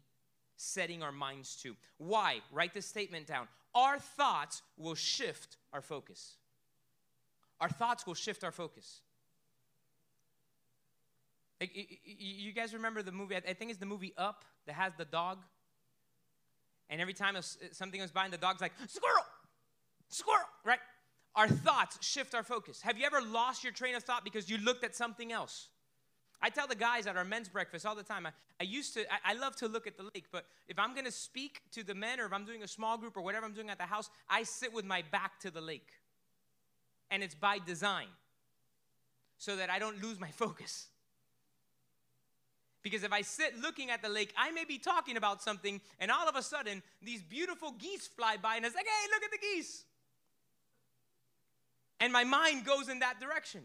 setting 0.56 1.04
our 1.04 1.12
minds 1.12 1.56
to? 1.58 1.76
Why? 2.00 2.40
Write 2.52 2.74
this 2.74 2.88
statement 2.88 3.28
down. 3.28 3.48
Our 3.76 4.00
thoughts 4.00 4.64
will 4.76 4.96
shift 4.96 5.58
our 5.72 5.82
focus 5.82 6.38
our 7.60 7.70
thoughts 7.70 8.06
will 8.06 8.14
shift 8.14 8.44
our 8.44 8.52
focus. 8.52 9.02
You 11.60 12.52
guys 12.54 12.74
remember 12.74 13.02
the 13.02 13.12
movie? 13.12 13.36
I 13.36 13.54
think 13.54 13.72
it's 13.72 13.80
the 13.80 13.86
movie 13.86 14.14
Up 14.18 14.46
that 14.68 14.74
has 14.74 14.94
the 14.98 15.06
dog. 15.06 15.40
And 16.90 17.02
every 17.02 17.14
time 17.14 17.36
something 17.72 18.00
goes 18.00 18.12
by, 18.12 18.26
and 18.26 18.34
the 18.34 18.38
dog's 18.38 18.62
like, 18.62 18.74
squirrel, 18.88 19.26
squirrel, 20.08 20.46
right? 20.64 20.80
Our 21.36 21.48
thoughts 21.48 21.98
shift 22.06 22.34
our 22.34 22.44
focus. 22.44 22.82
Have 22.82 22.98
you 22.98 23.06
ever 23.06 23.22
lost 23.22 23.64
your 23.64 23.74
train 23.74 23.96
of 23.96 24.04
thought 24.04 24.24
because 24.24 24.50
you 24.50 24.58
looked 24.58 24.84
at 24.84 24.96
something 24.96 25.32
else? 25.32 25.68
I 26.42 26.50
tell 26.50 26.68
the 26.68 26.76
guys 26.76 27.08
at 27.08 27.18
our 27.18 27.26
men's 27.26 27.50
breakfast 27.50 27.86
all 27.86 27.96
the 27.96 28.04
time. 28.04 28.28
I, 28.28 28.32
I 28.62 28.64
used 28.64 28.94
to, 28.94 29.02
I, 29.12 29.32
I, 29.32 29.34
love 29.34 29.56
to 29.58 29.68
look 29.68 29.88
at 29.88 29.98
the 29.98 30.04
lake, 30.04 30.26
but 30.32 30.46
if 30.68 30.78
I'm 30.78 30.94
gonna 30.94 31.12
speak 31.12 31.62
to 31.72 31.84
the 31.84 31.96
men 31.96 32.20
or 32.20 32.26
if 32.26 32.34
I'm 32.34 32.46
doing 32.46 32.62
a 32.62 32.68
small 32.68 32.98
group 32.98 33.18
or 33.18 33.22
whatever 33.22 33.46
I'm 33.46 33.54
doing 33.54 33.72
at 33.72 33.80
the 33.80 33.86
house, 33.86 34.10
I 34.30 34.44
sit 34.44 34.72
with 34.72 34.86
my 34.86 35.04
back 35.12 35.40
to 35.40 35.52
the 35.52 35.62
lake 35.62 35.90
and 37.10 37.24
it's 37.24 37.36
by 37.36 37.60
design 37.60 38.08
so 39.38 39.56
that 39.56 39.70
I 39.70 39.80
don't 39.80 40.02
lose 40.02 40.20
my 40.20 40.32
focus. 40.32 40.88
Because 42.84 43.04
if 43.04 43.12
I 43.12 43.22
sit 43.22 43.60
looking 43.60 43.90
at 43.90 44.02
the 44.02 44.10
lake, 44.10 44.34
I 44.38 44.52
may 44.52 44.64
be 44.64 44.78
talking 44.78 45.18
about 45.18 45.42
something, 45.42 45.82
and 46.00 46.10
all 46.10 46.30
of 46.30 46.36
a 46.36 46.42
sudden, 46.42 46.82
these 47.02 47.22
beautiful 47.22 47.72
geese 47.72 48.08
fly 48.08 48.38
by, 48.42 48.56
and 48.56 48.66
it's 48.66 48.76
like, 48.76 48.86
hey, 48.86 49.08
look 49.14 49.24
at 49.24 49.32
the 49.32 49.38
geese. 49.46 49.84
And 52.00 52.14
my 52.14 52.24
mind 52.24 52.66
goes 52.66 52.88
in 52.88 53.00
that 53.00 53.20
direction. 53.20 53.64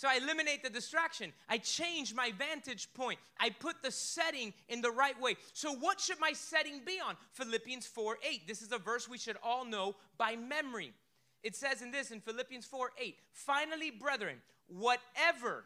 So 0.00 0.08
I 0.08 0.16
eliminate 0.16 0.62
the 0.62 0.70
distraction. 0.70 1.32
I 1.48 1.58
change 1.58 2.14
my 2.14 2.32
vantage 2.38 2.88
point. 2.94 3.18
I 3.38 3.50
put 3.50 3.82
the 3.82 3.90
setting 3.90 4.54
in 4.68 4.80
the 4.80 4.90
right 4.90 5.20
way. 5.20 5.36
So, 5.52 5.74
what 5.74 6.00
should 6.00 6.18
my 6.18 6.32
setting 6.32 6.80
be 6.86 6.98
on? 7.06 7.16
Philippians 7.32 7.86
4 7.86 8.16
8. 8.26 8.48
This 8.48 8.62
is 8.62 8.72
a 8.72 8.78
verse 8.78 9.08
we 9.08 9.18
should 9.18 9.36
all 9.42 9.64
know 9.66 9.96
by 10.16 10.36
memory. 10.36 10.94
It 11.42 11.56
says 11.56 11.80
in 11.80 11.90
this 11.90 12.10
in 12.10 12.20
Philippians 12.20 12.66
4 12.66 12.90
8, 12.98 13.16
finally, 13.32 13.90
brethren, 13.90 14.36
whatever 14.68 15.64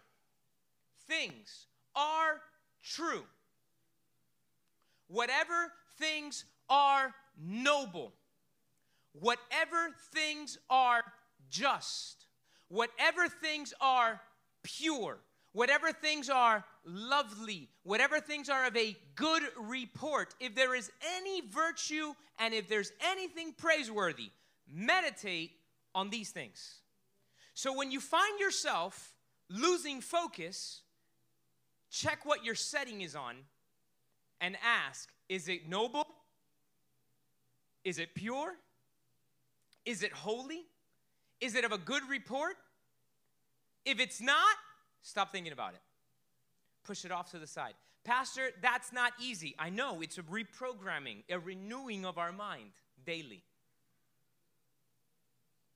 things 1.08 1.66
are 1.96 2.40
true, 2.82 3.24
whatever 5.08 5.72
things 5.98 6.44
are 6.68 7.12
noble, 7.42 8.12
whatever 9.12 9.94
things 10.12 10.58
are 10.70 11.02
just, 11.50 12.26
whatever 12.68 13.28
things 13.28 13.74
are 13.80 14.20
pure, 14.62 15.18
whatever 15.52 15.92
things 15.92 16.30
are 16.30 16.64
lovely, 16.84 17.68
whatever 17.82 18.20
things 18.20 18.48
are 18.48 18.66
of 18.66 18.76
a 18.76 18.96
good 19.16 19.42
report, 19.60 20.34
if 20.38 20.54
there 20.54 20.74
is 20.74 20.90
any 21.16 21.40
virtue 21.40 22.14
and 22.38 22.54
if 22.54 22.68
there's 22.68 22.92
anything 23.04 23.52
praiseworthy, 23.56 24.30
meditate 24.72 25.52
on 25.94 26.10
these 26.10 26.30
things. 26.30 26.80
So 27.54 27.76
when 27.76 27.90
you 27.90 28.00
find 28.00 28.40
yourself 28.40 29.14
losing 29.48 30.00
focus, 30.00 30.80
check 31.90 32.24
what 32.24 32.44
your 32.44 32.54
setting 32.54 33.00
is 33.00 33.14
on 33.14 33.36
and 34.40 34.56
ask 34.64 35.08
is 35.28 35.48
it 35.48 35.68
noble? 35.68 36.06
Is 37.84 37.98
it 37.98 38.14
pure? 38.14 38.54
Is 39.84 40.02
it 40.02 40.12
holy? 40.12 40.62
Is 41.40 41.54
it 41.54 41.64
of 41.64 41.72
a 41.72 41.78
good 41.78 42.02
report? 42.08 42.56
If 43.84 44.00
it's 44.00 44.20
not, 44.20 44.56
stop 45.02 45.32
thinking 45.32 45.52
about 45.52 45.74
it. 45.74 45.80
Push 46.84 47.04
it 47.04 47.12
off 47.12 47.30
to 47.30 47.38
the 47.38 47.46
side. 47.46 47.74
Pastor, 48.04 48.50
that's 48.62 48.92
not 48.92 49.12
easy. 49.20 49.54
I 49.58 49.70
know 49.70 50.02
it's 50.02 50.18
a 50.18 50.22
reprogramming, 50.22 51.24
a 51.30 51.38
renewing 51.38 52.04
of 52.04 52.18
our 52.18 52.32
mind 52.32 52.70
daily. 53.06 53.42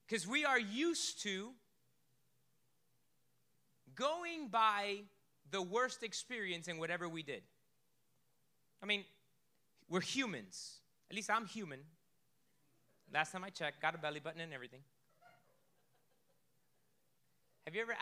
Because 0.08 0.26
we 0.26 0.44
are 0.44 0.58
used 0.58 1.22
to 1.22 1.50
going 3.94 4.48
by 4.48 5.00
the 5.50 5.60
worst 5.60 6.02
experience 6.02 6.66
in 6.66 6.78
whatever 6.78 7.08
we 7.08 7.22
did. 7.22 7.42
I 8.82 8.86
mean, 8.86 9.04
we're 9.88 10.00
humans. 10.00 10.78
At 11.10 11.16
least 11.16 11.30
I'm 11.30 11.46
human. 11.46 11.80
Last 13.12 13.32
time 13.32 13.44
I 13.44 13.50
checked, 13.50 13.82
got 13.82 13.94
a 13.94 13.98
belly 13.98 14.20
button 14.20 14.40
and 14.40 14.52
everything. 14.52 14.80
Have 17.66 17.74
you 17.74 17.82
ever, 17.82 17.94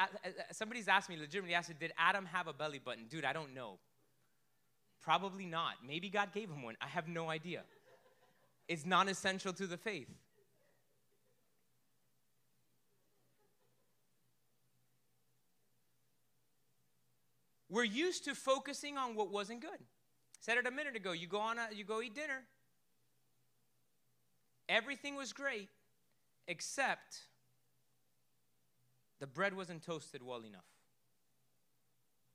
somebody's 0.53 0.87
asked 0.87 1.09
me, 1.09 1.17
legitimately 1.17 1.55
asked 1.55 1.71
me, 1.71 1.77
did 1.79 1.93
Adam 1.99 2.25
have 2.27 2.47
a 2.47 2.53
belly 2.53 2.79
button? 2.79 3.07
Dude, 3.09 3.25
I 3.25 3.33
don't 3.33 3.53
know. 3.53 3.79
Probably 5.03 5.47
not. 5.47 5.75
Maybe 5.85 6.09
God 6.09 6.33
gave 6.33 6.49
him 6.49 6.63
one. 6.63 6.77
I 6.81 6.87
have 6.87 7.09
no 7.09 7.31
idea. 7.31 7.63
It's 8.69 8.85
non 8.85 9.09
essential 9.09 9.53
to 9.55 9.67
the 9.67 9.77
faith. 9.77 10.09
We're 17.69 17.85
used 17.85 18.25
to 18.25 18.35
focusing 18.35 18.97
on 18.97 19.15
what 19.15 19.31
wasn't 19.31 19.61
good. 19.61 19.81
Said 20.41 20.59
it 20.59 20.67
a 20.67 20.71
minute 20.71 20.97
ago. 20.97 21.13
You 21.13 21.27
go 21.27 21.41
on 21.41 21.59
a, 21.59 21.69
you 21.75 21.85
go 21.85 22.01
eat 22.01 22.15
dinner. 22.15 22.43
Everything 24.69 25.17
was 25.17 25.33
great 25.33 25.69
except 26.49 27.19
the 29.21 29.27
bread 29.27 29.57
wasn't 29.57 29.83
toasted 29.83 30.23
well 30.23 30.43
enough. 30.45 30.65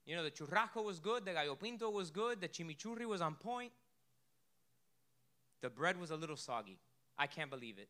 You 0.06 0.16
know, 0.16 0.24
the 0.24 0.32
churrasco 0.32 0.84
was 0.84 1.00
good, 1.00 1.26
the 1.26 1.34
gallo 1.34 1.56
pinto 1.56 1.90
was 1.90 2.10
good, 2.10 2.42
the 2.42 2.48
chimichurri 2.48 3.06
was 3.06 3.22
on 3.22 3.36
point. 3.36 3.72
The 5.62 5.70
bread 5.70 6.00
was 6.00 6.10
a 6.10 6.16
little 6.16 6.36
soggy. 6.36 6.80
I 7.18 7.28
can't 7.28 7.52
believe 7.52 7.78
it. 7.78 7.88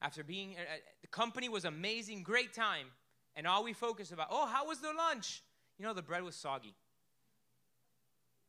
After 0.00 0.24
being, 0.24 0.56
uh, 0.56 0.60
uh 0.60 0.76
the 1.02 1.08
company 1.08 1.48
was 1.48 1.64
amazing, 1.64 2.22
great 2.22 2.54
time, 2.54 2.86
and 3.34 3.46
all 3.46 3.62
we 3.62 3.74
focused 3.74 4.12
about, 4.12 4.28
oh, 4.30 4.46
how 4.46 4.66
was 4.66 4.80
the 4.80 4.92
lunch? 4.96 5.42
You 5.78 5.84
know, 5.84 5.94
the 5.94 6.02
bread 6.02 6.22
was 6.22 6.34
soggy. 6.34 6.74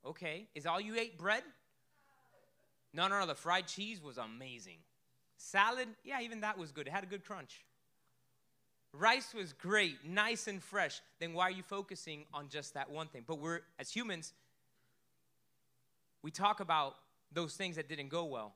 Okay, 0.05 0.47
is 0.55 0.65
all 0.65 0.79
you 0.81 0.95
ate 0.95 1.17
bread? 1.17 1.43
No, 2.93 3.07
no, 3.07 3.19
no, 3.19 3.25
the 3.25 3.35
fried 3.35 3.67
cheese 3.67 4.01
was 4.01 4.17
amazing. 4.17 4.77
Salad, 5.37 5.87
yeah, 6.03 6.21
even 6.21 6.41
that 6.41 6.57
was 6.57 6.71
good. 6.71 6.87
It 6.87 6.91
had 6.91 7.03
a 7.03 7.07
good 7.07 7.25
crunch. 7.25 7.63
Rice 8.93 9.33
was 9.33 9.53
great, 9.53 9.97
nice 10.05 10.47
and 10.47 10.63
fresh. 10.63 11.01
Then 11.19 11.33
why 11.33 11.43
are 11.43 11.51
you 11.51 11.63
focusing 11.63 12.25
on 12.33 12.49
just 12.49 12.73
that 12.75 12.89
one 12.89 13.07
thing? 13.07 13.23
But 13.27 13.39
we're, 13.39 13.59
as 13.77 13.91
humans, 13.91 14.33
we 16.23 16.31
talk 16.31 16.59
about 16.61 16.95
those 17.31 17.55
things 17.55 17.75
that 17.75 17.89
didn't 17.89 18.09
go 18.09 18.25
well. 18.25 18.55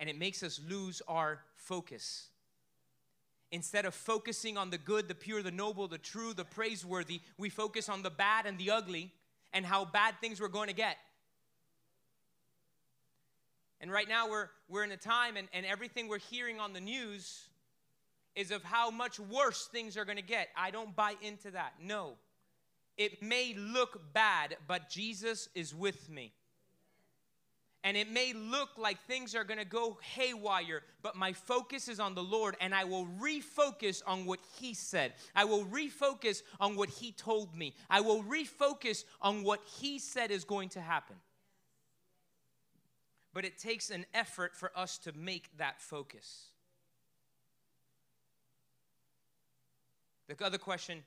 and 0.00 0.10
it 0.10 0.18
makes 0.18 0.42
us 0.42 0.60
lose 0.68 1.00
our 1.06 1.38
focus. 1.54 2.28
Instead 3.52 3.84
of 3.84 3.94
focusing 3.94 4.56
on 4.56 4.70
the 4.70 4.78
good, 4.78 5.06
the 5.08 5.14
pure, 5.14 5.42
the 5.42 5.50
noble, 5.50 5.86
the 5.86 5.98
true, 5.98 6.32
the 6.32 6.44
praiseworthy, 6.44 7.20
we 7.36 7.50
focus 7.50 7.88
on 7.88 8.02
the 8.02 8.10
bad 8.10 8.46
and 8.46 8.58
the 8.58 8.70
ugly 8.70 9.12
and 9.52 9.64
how 9.64 9.84
bad 9.84 10.14
things 10.20 10.40
we're 10.40 10.48
going 10.48 10.68
to 10.68 10.74
get. 10.74 10.96
And 13.80 13.90
right 13.90 14.08
now 14.08 14.30
we're, 14.30 14.48
we're 14.68 14.84
in 14.84 14.92
a 14.92 14.96
time 14.96 15.36
and, 15.36 15.48
and 15.52 15.66
everything 15.66 16.08
we're 16.08 16.18
hearing 16.18 16.60
on 16.60 16.72
the 16.72 16.80
news 16.80 17.48
is 18.34 18.50
of 18.50 18.62
how 18.62 18.90
much 18.90 19.20
worse 19.20 19.68
things 19.70 19.96
are 19.98 20.04
going 20.06 20.16
to 20.16 20.22
get. 20.22 20.48
I 20.56 20.70
don't 20.70 20.96
buy 20.96 21.14
into 21.20 21.50
that. 21.50 21.74
No. 21.80 22.14
It 22.96 23.22
may 23.22 23.54
look 23.54 24.00
bad, 24.14 24.56
but 24.66 24.88
Jesus 24.88 25.48
is 25.54 25.74
with 25.74 26.08
me. 26.08 26.32
And 27.84 27.96
it 27.96 28.08
may 28.08 28.32
look 28.32 28.70
like 28.78 29.00
things 29.00 29.34
are 29.34 29.42
going 29.42 29.58
to 29.58 29.64
go 29.64 29.98
haywire, 30.02 30.82
but 31.02 31.16
my 31.16 31.32
focus 31.32 31.88
is 31.88 31.98
on 31.98 32.14
the 32.14 32.22
Lord, 32.22 32.56
and 32.60 32.72
I 32.72 32.84
will 32.84 33.08
refocus 33.20 34.02
on 34.06 34.24
what 34.24 34.38
He 34.60 34.72
said. 34.72 35.14
I 35.34 35.44
will 35.44 35.64
refocus 35.64 36.42
on 36.60 36.76
what 36.76 36.88
He 36.88 37.10
told 37.10 37.56
me. 37.56 37.74
I 37.90 38.00
will 38.00 38.22
refocus 38.22 39.04
on 39.20 39.42
what 39.42 39.60
He 39.80 39.98
said 39.98 40.30
is 40.30 40.44
going 40.44 40.68
to 40.70 40.80
happen. 40.80 41.16
But 43.34 43.44
it 43.44 43.58
takes 43.58 43.90
an 43.90 44.06
effort 44.14 44.54
for 44.54 44.70
us 44.76 44.98
to 44.98 45.12
make 45.16 45.50
that 45.58 45.80
focus. 45.80 46.50
The 50.28 50.44
other 50.44 50.58
question 50.58 51.02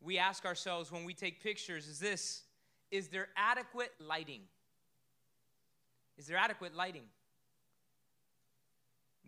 we 0.00 0.18
ask 0.18 0.44
ourselves 0.44 0.90
when 0.90 1.04
we 1.04 1.14
take 1.14 1.42
pictures 1.42 1.86
is 1.86 2.00
this 2.00 2.42
Is 2.90 3.08
there 3.08 3.28
adequate 3.36 3.92
lighting? 4.00 4.42
Is 6.18 6.26
there 6.26 6.36
adequate 6.36 6.74
lighting? 6.74 7.04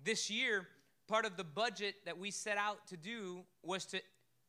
This 0.04 0.30
year, 0.30 0.66
part 1.06 1.24
of 1.24 1.36
the 1.36 1.44
budget 1.44 1.96
that 2.04 2.18
we 2.18 2.30
set 2.30 2.56
out 2.56 2.86
to 2.88 2.96
do 2.96 3.40
was 3.62 3.84
to 3.86 4.00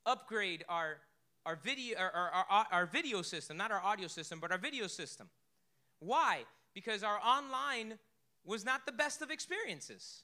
upgrade 0.06 0.64
our, 0.70 0.98
our, 1.46 1.56
video, 1.56 1.98
our, 1.98 2.46
our, 2.50 2.66
our 2.72 2.86
video 2.86 3.22
system, 3.22 3.58
not 3.58 3.72
our 3.72 3.82
audio 3.82 4.08
system, 4.08 4.40
but 4.40 4.52
our 4.52 4.58
video 4.58 4.88
system. 4.88 5.30
Why? 6.00 6.44
Because 6.74 7.04
our 7.04 7.20
online 7.26 7.96
was 8.46 8.64
not 8.64 8.86
the 8.86 8.92
best 8.92 9.22
of 9.22 9.32
experiences. 9.32 10.24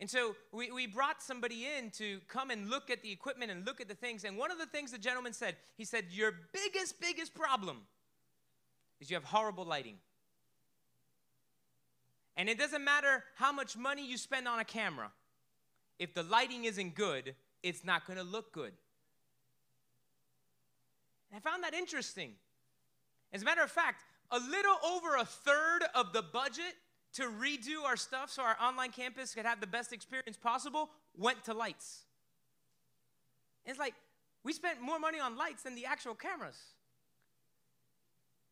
And 0.00 0.08
so 0.08 0.34
we, 0.52 0.70
we 0.70 0.86
brought 0.86 1.22
somebody 1.22 1.66
in 1.76 1.90
to 1.92 2.20
come 2.26 2.50
and 2.50 2.70
look 2.70 2.90
at 2.90 3.02
the 3.02 3.12
equipment 3.12 3.50
and 3.50 3.66
look 3.66 3.80
at 3.80 3.88
the 3.88 3.94
things. 3.94 4.24
And 4.24 4.36
one 4.36 4.50
of 4.50 4.58
the 4.58 4.66
things 4.66 4.92
the 4.92 4.98
gentleman 4.98 5.34
said, 5.34 5.56
he 5.76 5.84
said, 5.84 6.06
Your 6.10 6.32
biggest, 6.52 7.00
biggest 7.00 7.34
problem 7.34 7.78
is 8.98 9.10
you 9.10 9.16
have 9.16 9.24
horrible 9.24 9.64
lighting. 9.64 9.96
And 12.40 12.48
it 12.48 12.56
doesn't 12.56 12.82
matter 12.82 13.22
how 13.34 13.52
much 13.52 13.76
money 13.76 14.06
you 14.06 14.16
spend 14.16 14.48
on 14.48 14.60
a 14.60 14.64
camera, 14.64 15.12
if 15.98 16.14
the 16.14 16.22
lighting 16.22 16.64
isn't 16.64 16.94
good, 16.94 17.34
it's 17.62 17.84
not 17.84 18.06
to 18.16 18.24
look 18.24 18.50
good. 18.50 18.72
And 21.30 21.36
I 21.36 21.40
found 21.40 21.62
that 21.64 21.74
interesting. 21.74 22.32
As 23.30 23.42
a 23.42 23.44
matter 23.44 23.60
of 23.60 23.70
fact, 23.70 24.04
a 24.30 24.38
little 24.38 24.76
over 24.82 25.16
a 25.16 25.24
third 25.26 25.82
of 25.94 26.14
the 26.14 26.22
budget 26.22 26.76
to 27.12 27.24
redo 27.24 27.84
our 27.84 27.98
stuff 27.98 28.30
so 28.30 28.42
our 28.42 28.56
online 28.58 28.92
campus 28.92 29.34
could 29.34 29.44
have 29.44 29.60
the 29.60 29.66
best 29.66 29.92
experience 29.92 30.38
possible 30.38 30.88
went 31.18 31.44
to 31.44 31.52
lights. 31.52 32.04
It's 33.66 33.78
like 33.78 33.92
we 34.44 34.54
spent 34.54 34.80
more 34.80 34.98
money 34.98 35.20
on 35.20 35.36
lights 35.36 35.64
than 35.64 35.74
the 35.74 35.84
actual 35.84 36.14
cameras. 36.14 36.56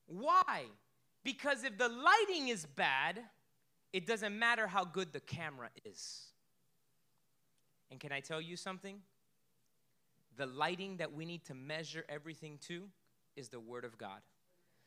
Why? 0.09 0.65
Because 1.25 1.65
if 1.65 1.79
the 1.79 1.89
lighting 1.89 2.49
is 2.49 2.67
bad, 2.67 3.23
it 3.93 4.07
doesn't 4.07 4.39
matter 4.39 4.67
how 4.67 4.85
good 4.85 5.13
the 5.13 5.21
camera 5.21 5.71
is. 5.85 6.27
And 7.91 7.99
can 7.99 8.13
I 8.13 8.21
tell 8.21 8.41
you 8.41 8.57
something? 8.57 9.01
The 10.37 10.47
lighting 10.47 10.99
that 10.99 11.13
we 11.13 11.25
need 11.25 11.45
to 11.47 11.55
measure 11.55 12.05
everything 12.09 12.59
to 12.69 12.85
is 13.37 13.49
the 13.49 13.61
Word 13.61 13.85
of 13.85 13.99
God. 13.99 14.21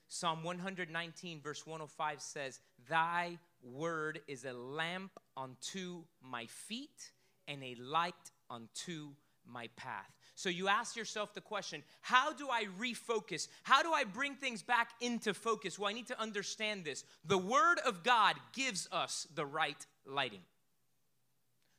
Psalm 0.07 0.43
119, 0.43 1.41
verse 1.41 1.65
105 1.65 2.21
says, 2.21 2.59
Thy 2.89 3.37
word 3.63 4.19
is 4.27 4.43
a 4.43 4.51
lamp 4.51 5.11
unto 5.37 6.03
my 6.21 6.45
feet 6.47 7.11
and 7.47 7.63
a 7.63 7.75
light 7.75 8.13
unto 8.49 9.11
my 9.45 9.69
path. 9.77 10.11
So 10.41 10.49
you 10.49 10.67
ask 10.67 10.95
yourself 10.95 11.35
the 11.35 11.41
question 11.41 11.83
how 12.01 12.33
do 12.33 12.49
I 12.49 12.65
refocus? 12.79 13.47
How 13.61 13.83
do 13.83 13.93
I 13.93 14.05
bring 14.05 14.33
things 14.33 14.63
back 14.63 14.89
into 14.99 15.35
focus? 15.35 15.77
Well, 15.77 15.87
I 15.87 15.93
need 15.93 16.07
to 16.07 16.19
understand 16.19 16.83
this. 16.83 17.03
The 17.25 17.37
Word 17.37 17.77
of 17.85 18.01
God 18.01 18.37
gives 18.51 18.89
us 18.91 19.27
the 19.35 19.45
right 19.45 19.77
lighting. 20.03 20.39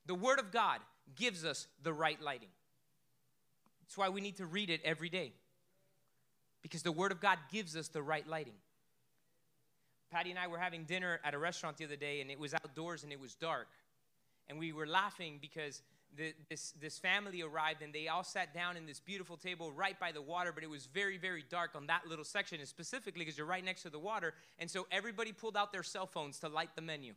The 0.07 0.14
Word 0.14 0.38
of 0.38 0.53
God 0.53 0.79
gives 1.16 1.44
us 1.44 1.66
the 1.83 1.92
right 1.92 2.22
lighting. 2.22 2.51
That's 3.81 3.98
why 3.98 4.11
we 4.11 4.20
need 4.20 4.37
to 4.37 4.46
read 4.46 4.70
it 4.70 4.81
every 4.85 5.09
day. 5.09 5.33
Because 6.62 6.85
the 6.85 6.92
Word 6.92 7.11
of 7.11 7.20
God 7.20 7.38
gives 7.51 7.77
us 7.77 7.88
the 7.88 8.01
right 8.01 8.27
lighting. 8.29 8.55
Patty 10.12 10.31
and 10.31 10.38
I 10.38 10.46
were 10.46 10.59
having 10.59 10.85
dinner 10.85 11.18
at 11.25 11.35
a 11.35 11.38
restaurant 11.38 11.79
the 11.79 11.85
other 11.85 11.96
day, 11.96 12.20
and 12.20 12.31
it 12.31 12.38
was 12.38 12.55
outdoors 12.55 13.03
and 13.03 13.11
it 13.11 13.18
was 13.18 13.35
dark. 13.35 13.66
And 14.48 14.57
we 14.57 14.72
were 14.72 14.87
laughing 14.87 15.38
because 15.40 15.83
the, 16.16 16.35
this, 16.48 16.72
this 16.81 16.98
family 16.98 17.42
arrived 17.42 17.83
and 17.83 17.92
they 17.92 18.09
all 18.09 18.25
sat 18.25 18.53
down 18.53 18.77
in 18.77 18.87
this 18.87 19.01
beautiful 19.01 19.37
table 19.37 19.72
right 19.72 19.98
by 19.98 20.12
the 20.12 20.20
water, 20.20 20.53
but 20.53 20.62
it 20.62 20.70
was 20.70 20.87
very, 20.87 21.16
very 21.16 21.44
dark 21.48 21.70
on 21.75 21.87
that 21.87 22.07
little 22.07 22.25
section, 22.25 22.61
and 22.61 22.68
specifically 22.68 23.25
because 23.25 23.38
you're 23.38 23.46
right 23.46 23.64
next 23.64 23.83
to 23.83 23.90
the 23.90 23.98
water. 23.98 24.35
And 24.59 24.70
so 24.70 24.87
everybody 24.90 25.33
pulled 25.33 25.57
out 25.57 25.72
their 25.72 25.83
cell 25.83 26.07
phones 26.07 26.38
to 26.40 26.48
light 26.48 26.70
the 26.77 26.83
menu. 26.83 27.14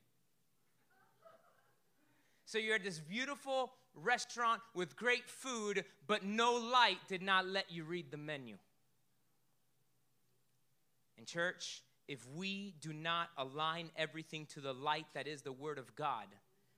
So 2.46 2.58
you're 2.58 2.76
at 2.76 2.84
this 2.84 3.00
beautiful 3.00 3.74
restaurant 3.96 4.62
with 4.74 4.96
great 4.96 5.28
food, 5.28 5.84
but 6.08 6.24
no 6.24 6.54
light 6.54 7.00
did 7.08 7.22
not 7.22 7.48
let 7.48 7.72
you 7.72 7.84
read 7.84 8.12
the 8.12 8.18
menu. 8.18 8.56
In 11.18 11.26
church, 11.26 11.82
if 12.08 12.26
we 12.36 12.76
do 12.82 12.94
not 12.94 13.30
align 13.38 13.90
everything 13.98 14.46
to 14.54 14.60
the 14.60 14.74
light 14.74 15.08
that 15.14 15.28
is 15.28 15.42
the 15.42 15.52
Word 15.52 15.80
of 15.80 15.96
God, 15.96 16.26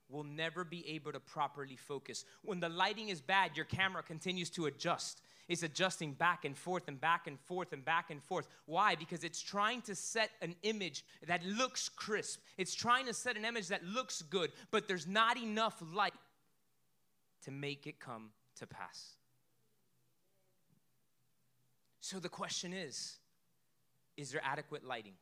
we'll 0.09 0.23
never 0.23 0.63
be 0.63 0.87
able 0.89 1.11
to 1.11 1.19
properly 1.19 1.75
focus. 1.75 2.25
When 2.43 2.59
the 2.59 2.69
lighting 2.69 3.09
is 3.09 3.21
bad, 3.21 3.51
your 3.55 3.65
camera 3.65 4.03
continues 4.03 4.49
to 4.51 4.65
adjust. 4.65 5.21
It's 5.47 5.63
adjusting 5.63 6.13
back 6.13 6.43
and 6.43 6.57
forth 6.57 6.87
and 6.87 6.99
back 6.99 7.27
and 7.27 7.39
forth 7.39 7.71
and 7.71 7.83
back 7.83 8.09
and 8.09 8.21
forth. 8.21 8.47
Why? 8.65 8.95
Because 8.95 9.23
it's 9.23 9.41
trying 9.41 9.81
to 9.83 9.95
set 9.95 10.31
an 10.41 10.55
image 10.63 11.05
that 11.25 11.45
looks 11.45 11.87
crisp. 11.87 12.41
It's 12.57 12.75
trying 12.75 13.05
to 13.05 13.13
set 13.13 13.37
an 13.37 13.45
image 13.45 13.69
that 13.69 13.85
looks 13.85 14.21
good, 14.21 14.51
but 14.71 14.87
there's 14.87 15.07
not 15.07 15.37
enough 15.37 15.81
light 15.93 16.13
to 17.45 17.51
make 17.51 17.87
it 17.87 17.99
come 17.99 18.31
to 18.57 18.67
pass. 18.67 19.15
So 22.01 22.19
the 22.19 22.29
question 22.29 22.73
is 22.73 23.17
is 24.17 24.31
there 24.31 24.41
adequate 24.43 24.83
lighting? 24.83 25.13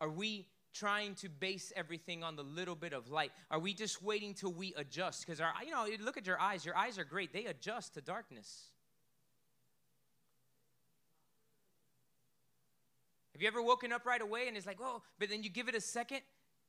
Are 0.00 0.08
we 0.08 0.46
trying 0.72 1.14
to 1.16 1.28
base 1.28 1.72
everything 1.76 2.22
on 2.22 2.36
the 2.36 2.42
little 2.42 2.74
bit 2.74 2.92
of 2.92 3.10
light? 3.10 3.32
Are 3.50 3.58
we 3.58 3.74
just 3.74 4.02
waiting 4.02 4.34
till 4.34 4.52
we 4.52 4.74
adjust? 4.76 5.26
Because 5.26 5.40
our, 5.40 5.52
you 5.64 5.70
know, 5.70 5.86
look 6.04 6.16
at 6.16 6.26
your 6.26 6.40
eyes. 6.40 6.64
Your 6.64 6.76
eyes 6.76 6.98
are 6.98 7.04
great. 7.04 7.32
They 7.32 7.46
adjust 7.46 7.94
to 7.94 8.00
darkness. 8.00 8.64
Have 13.32 13.42
you 13.42 13.48
ever 13.48 13.62
woken 13.62 13.92
up 13.92 14.06
right 14.06 14.20
away 14.20 14.48
and 14.48 14.56
it's 14.56 14.66
like, 14.66 14.78
oh, 14.80 15.02
but 15.18 15.28
then 15.28 15.42
you 15.42 15.50
give 15.50 15.68
it 15.68 15.74
a 15.74 15.80
second 15.80 16.20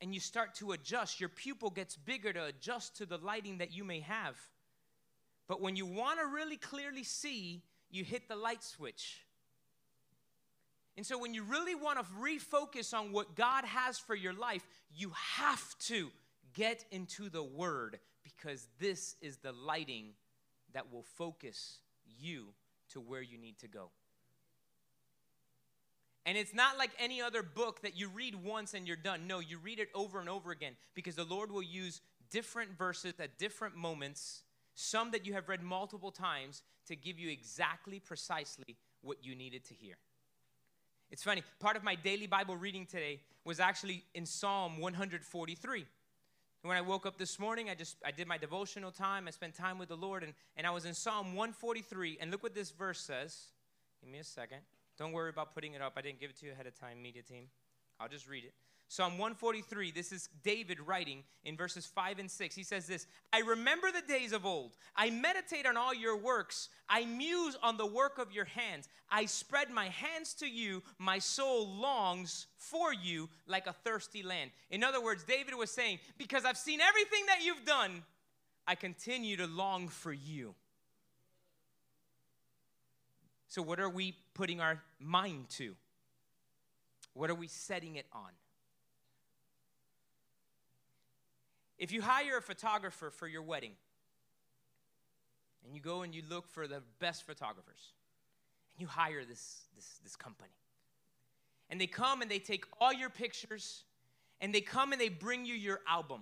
and 0.02 0.14
you 0.14 0.20
start 0.20 0.56
to 0.56 0.74
adjust. 0.74 1.20
Your 1.20 1.30
pupil 1.30 1.70
gets 1.70 1.96
bigger 1.96 2.34
to 2.34 2.46
adjust 2.46 2.98
to 2.98 3.06
the 3.06 3.18
lighting 3.18 3.60
that 3.60 3.72
you 3.72 3.84
may 3.84 4.02
have. 4.02 4.36
But 5.48 5.62
when 5.62 5.76
you 5.76 5.86
want 5.86 6.20
to 6.20 6.26
really 6.26 6.58
clearly 6.58 7.04
see, 7.04 7.64
you 7.90 8.04
hit 8.04 8.28
the 8.28 8.36
light 8.36 8.64
switch. 8.64 9.24
And 10.96 11.06
so, 11.06 11.18
when 11.18 11.34
you 11.34 11.44
really 11.44 11.76
want 11.76 11.98
to 12.00 12.06
refocus 12.22 12.94
on 12.94 13.12
what 13.12 13.36
God 13.36 13.66
has 13.66 13.98
for 13.98 14.16
your 14.16 14.34
life, 14.34 14.66
you 14.96 15.12
have 15.38 15.78
to 15.88 16.12
get 16.54 16.86
into 16.92 17.30
the 17.30 17.44
Word 17.44 18.00
because 18.24 18.68
this 18.80 19.16
is 19.22 19.38
the 19.38 19.52
lighting 19.52 20.10
that 20.74 20.92
will 20.92 21.04
focus 21.04 21.80
you 22.20 22.54
to 22.90 23.02
where 23.02 23.22
you 23.22 23.38
need 23.38 23.58
to 23.60 23.68
go. 23.68 23.90
And 26.26 26.38
it's 26.38 26.54
not 26.54 26.78
like 26.78 26.92
any 27.00 27.22
other 27.22 27.44
book 27.44 27.82
that 27.82 27.98
you 27.98 28.08
read 28.08 28.36
once 28.36 28.74
and 28.74 28.88
you're 28.88 28.96
done. 28.96 29.28
No, 29.28 29.40
you 29.40 29.58
read 29.58 29.80
it 29.80 29.90
over 29.94 30.20
and 30.20 30.30
over 30.30 30.52
again 30.52 30.74
because 30.94 31.16
the 31.16 31.26
Lord 31.26 31.52
will 31.52 31.64
use 31.64 32.02
different 32.32 32.78
verses 32.78 33.14
at 33.20 33.38
different 33.38 33.76
moments, 33.76 34.44
some 34.74 35.12
that 35.12 35.26
you 35.26 35.34
have 35.34 35.50
read 35.50 35.62
multiple 35.62 36.12
times, 36.12 36.62
to 36.88 36.96
give 36.96 37.20
you 37.20 37.30
exactly, 37.30 38.00
precisely 38.00 38.78
what 39.02 39.18
you 39.22 39.36
needed 39.36 39.66
to 39.66 39.74
hear. 39.74 39.96
It's 41.14 41.22
funny, 41.22 41.44
part 41.60 41.78
of 41.78 41.84
my 41.84 41.94
daily 41.94 42.26
Bible 42.26 42.58
reading 42.58 42.88
today 42.88 43.20
was 43.46 43.60
actually 43.60 44.04
in 44.16 44.26
Psalm 44.26 44.80
143. 44.80 45.86
When 46.64 46.76
I 46.76 46.82
woke 46.82 47.06
up 47.06 47.20
this 47.20 47.38
morning, 47.38 47.70
I 47.70 47.76
just 47.76 47.98
I 48.04 48.10
did 48.10 48.28
my 48.28 48.40
devotional 48.40 48.90
time, 48.90 49.28
I 49.28 49.30
spent 49.30 49.54
time 49.54 49.78
with 49.78 49.90
the 49.90 49.96
Lord, 49.96 50.24
and, 50.24 50.34
and 50.58 50.66
I 50.66 50.72
was 50.72 50.86
in 50.86 50.96
Psalm 50.96 51.36
143, 51.36 52.18
and 52.20 52.32
look 52.32 52.42
what 52.42 52.56
this 52.56 52.72
verse 52.72 53.00
says. 53.00 53.50
Give 54.02 54.12
me 54.12 54.18
a 54.18 54.24
second. 54.24 54.62
Don't 54.98 55.12
worry 55.12 55.30
about 55.30 55.54
putting 55.54 55.76
it 55.76 55.84
up. 55.84 55.94
I 55.98 56.02
didn't 56.02 56.20
give 56.20 56.32
it 56.32 56.40
to 56.40 56.48
you 56.48 56.52
ahead 56.52 56.66
of 56.66 56.80
time, 56.80 57.00
media 57.00 57.22
team. 57.22 57.44
I'll 58.00 58.10
just 58.10 58.28
read 58.28 58.46
it. 58.46 58.54
Psalm 58.94 59.14
143, 59.14 59.90
this 59.90 60.12
is 60.12 60.30
David 60.44 60.80
writing 60.80 61.24
in 61.46 61.58
verses 61.58 61.84
5 61.84 62.20
and 62.20 62.30
6. 62.30 62.54
He 62.54 62.62
says 62.62 62.86
this 62.86 63.08
I 63.34 63.40
remember 63.40 63.88
the 63.92 64.08
days 64.08 64.34
of 64.34 64.46
old. 64.46 64.76
I 64.96 65.10
meditate 65.10 65.66
on 65.66 65.78
all 65.78 65.96
your 65.96 66.16
works. 66.16 66.70
I 66.88 67.04
muse 67.06 67.58
on 67.64 67.78
the 67.78 67.88
work 67.88 68.20
of 68.20 68.32
your 68.32 68.46
hands. 68.46 68.88
I 69.10 69.26
spread 69.26 69.72
my 69.72 69.90
hands 69.90 70.36
to 70.36 70.46
you. 70.48 70.84
My 71.00 71.18
soul 71.18 71.68
longs 71.70 72.46
for 72.56 72.94
you 72.94 73.30
like 73.48 73.66
a 73.66 73.74
thirsty 73.74 74.22
land. 74.22 74.52
In 74.70 74.84
other 74.84 75.02
words, 75.02 75.24
David 75.24 75.56
was 75.56 75.72
saying, 75.72 75.98
Because 76.20 76.46
I've 76.46 76.56
seen 76.56 76.80
everything 76.80 77.26
that 77.26 77.44
you've 77.44 77.66
done, 77.66 78.04
I 78.68 78.76
continue 78.76 79.38
to 79.38 79.48
long 79.48 79.88
for 79.88 80.14
you. 80.14 80.54
So, 83.48 83.64
what 83.64 83.80
are 83.80 83.90
we 83.90 84.14
putting 84.36 84.62
our 84.62 84.84
mind 85.00 85.50
to? 85.58 85.74
What 87.16 87.32
are 87.32 87.36
we 87.36 87.48
setting 87.48 87.96
it 87.96 88.06
on? 88.14 88.30
If 91.84 91.92
you 91.92 92.02
hire 92.02 92.38
a 92.38 92.42
photographer 92.42 93.10
for 93.10 93.28
your 93.28 93.42
wedding, 93.42 93.74
and 95.66 95.76
you 95.76 95.82
go 95.82 96.04
and 96.04 96.16
you 96.16 96.24
look 96.30 96.48
for 96.48 96.66
the 96.66 96.82
best 97.00 97.26
photographers, 97.26 97.92
and 98.74 98.80
you 98.80 98.88
hire 98.88 99.26
this, 99.26 99.64
this, 99.76 100.00
this 100.02 100.16
company, 100.16 100.54
and 101.70 101.82
they 101.82 101.88
come 101.88 102.22
and 102.22 102.32
they 102.32 102.40
take 102.40 102.64
all 102.80 102.94
your 102.94 103.10
pictures, 103.10 103.84
and 104.40 104.56
they 104.56 104.62
come 104.62 104.94
and 104.94 105.02
they 105.02 105.10
bring 105.10 105.46
you 105.46 105.56
your 105.56 105.82
album. 105.86 106.22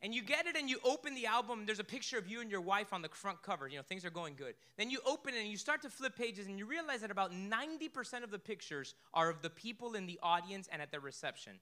And 0.00 0.14
you 0.14 0.22
get 0.22 0.46
it 0.46 0.56
and 0.56 0.70
you 0.70 0.78
open 0.84 1.16
the 1.16 1.26
album, 1.26 1.64
there's 1.66 1.80
a 1.80 1.84
picture 1.84 2.16
of 2.16 2.28
you 2.28 2.40
and 2.40 2.48
your 2.48 2.60
wife 2.60 2.92
on 2.92 3.02
the 3.02 3.08
front 3.08 3.42
cover. 3.42 3.66
You 3.66 3.78
know, 3.78 3.82
things 3.82 4.04
are 4.04 4.10
going 4.10 4.36
good. 4.36 4.54
Then 4.76 4.90
you 4.90 5.00
open 5.04 5.34
it 5.34 5.40
and 5.40 5.48
you 5.48 5.56
start 5.56 5.82
to 5.82 5.90
flip 5.90 6.14
pages 6.16 6.46
and 6.46 6.56
you 6.56 6.66
realize 6.66 7.00
that 7.00 7.10
about 7.10 7.32
90% 7.32 8.22
of 8.22 8.30
the 8.30 8.38
pictures 8.38 8.94
are 9.12 9.28
of 9.28 9.42
the 9.42 9.50
people 9.50 9.94
in 9.94 10.06
the 10.06 10.20
audience 10.22 10.68
and 10.72 10.80
at 10.80 10.92
the 10.92 11.00
reception. 11.00 11.54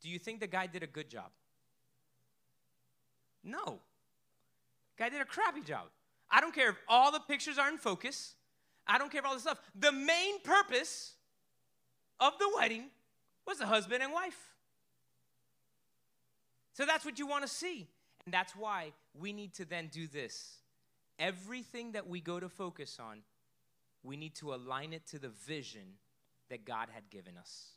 Do 0.00 0.08
you 0.08 0.18
think 0.18 0.40
the 0.40 0.46
guy 0.46 0.66
did 0.66 0.82
a 0.82 0.86
good 0.86 1.10
job? 1.10 1.30
No. 3.48 3.80
Guy 4.98 5.08
did 5.08 5.20
a 5.20 5.24
crappy 5.24 5.62
job. 5.62 5.86
I 6.30 6.40
don't 6.40 6.54
care 6.54 6.70
if 6.70 6.76
all 6.88 7.10
the 7.10 7.20
pictures 7.20 7.58
are 7.58 7.68
in 7.68 7.78
focus. 7.78 8.34
I 8.86 8.98
don't 8.98 9.10
care 9.10 9.20
about 9.20 9.30
all 9.30 9.34
the 9.34 9.40
stuff. 9.40 9.60
The 9.78 9.92
main 9.92 10.40
purpose 10.42 11.14
of 12.20 12.32
the 12.38 12.50
wedding 12.56 12.84
was 13.46 13.58
the 13.58 13.66
husband 13.66 14.02
and 14.02 14.12
wife. 14.12 14.38
So 16.74 16.84
that's 16.84 17.04
what 17.04 17.18
you 17.18 17.26
want 17.26 17.42
to 17.42 17.48
see. 17.48 17.88
And 18.24 18.32
that's 18.32 18.54
why 18.54 18.92
we 19.18 19.32
need 19.32 19.54
to 19.54 19.64
then 19.64 19.88
do 19.90 20.06
this. 20.06 20.58
Everything 21.18 21.92
that 21.92 22.06
we 22.06 22.20
go 22.20 22.38
to 22.38 22.48
focus 22.48 22.98
on, 23.00 23.20
we 24.02 24.16
need 24.16 24.34
to 24.36 24.54
align 24.54 24.92
it 24.92 25.06
to 25.08 25.18
the 25.18 25.28
vision 25.28 25.96
that 26.50 26.64
God 26.64 26.88
had 26.92 27.10
given 27.10 27.36
us. 27.36 27.70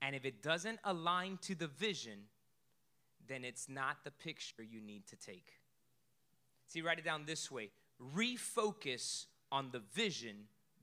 And 0.00 0.14
if 0.14 0.24
it 0.24 0.42
doesn't 0.42 0.78
align 0.84 1.38
to 1.42 1.54
the 1.54 1.66
vision, 1.66 2.20
then 3.28 3.44
it's 3.44 3.68
not 3.68 3.98
the 4.04 4.10
picture 4.10 4.62
you 4.62 4.80
need 4.80 5.06
to 5.06 5.16
take. 5.16 5.52
See, 6.66 6.82
write 6.82 6.98
it 6.98 7.04
down 7.04 7.24
this 7.26 7.50
way 7.50 7.70
refocus 8.14 9.26
on 9.50 9.70
the 9.72 9.80
vision 9.94 10.36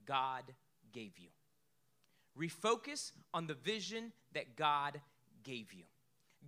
God 0.04 0.44
gave 0.92 1.18
you. 1.18 1.28
Refocus 2.38 3.12
on 3.32 3.46
the 3.46 3.54
vision 3.54 4.12
that 4.34 4.56
God 4.56 5.00
gave 5.42 5.72
you. 5.72 5.84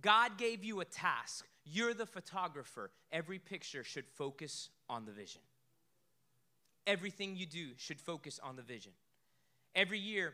God 0.01 0.37
gave 0.37 0.63
you 0.63 0.81
a 0.81 0.85
task. 0.85 1.45
You're 1.65 1.93
the 1.93 2.05
photographer. 2.05 2.91
Every 3.11 3.39
picture 3.39 3.83
should 3.83 4.07
focus 4.07 4.69
on 4.89 5.05
the 5.05 5.11
vision. 5.11 5.41
Everything 6.85 7.35
you 7.35 7.45
do 7.45 7.69
should 7.77 7.99
focus 7.99 8.39
on 8.43 8.55
the 8.55 8.61
vision. 8.61 8.91
Every 9.75 9.99
year, 9.99 10.33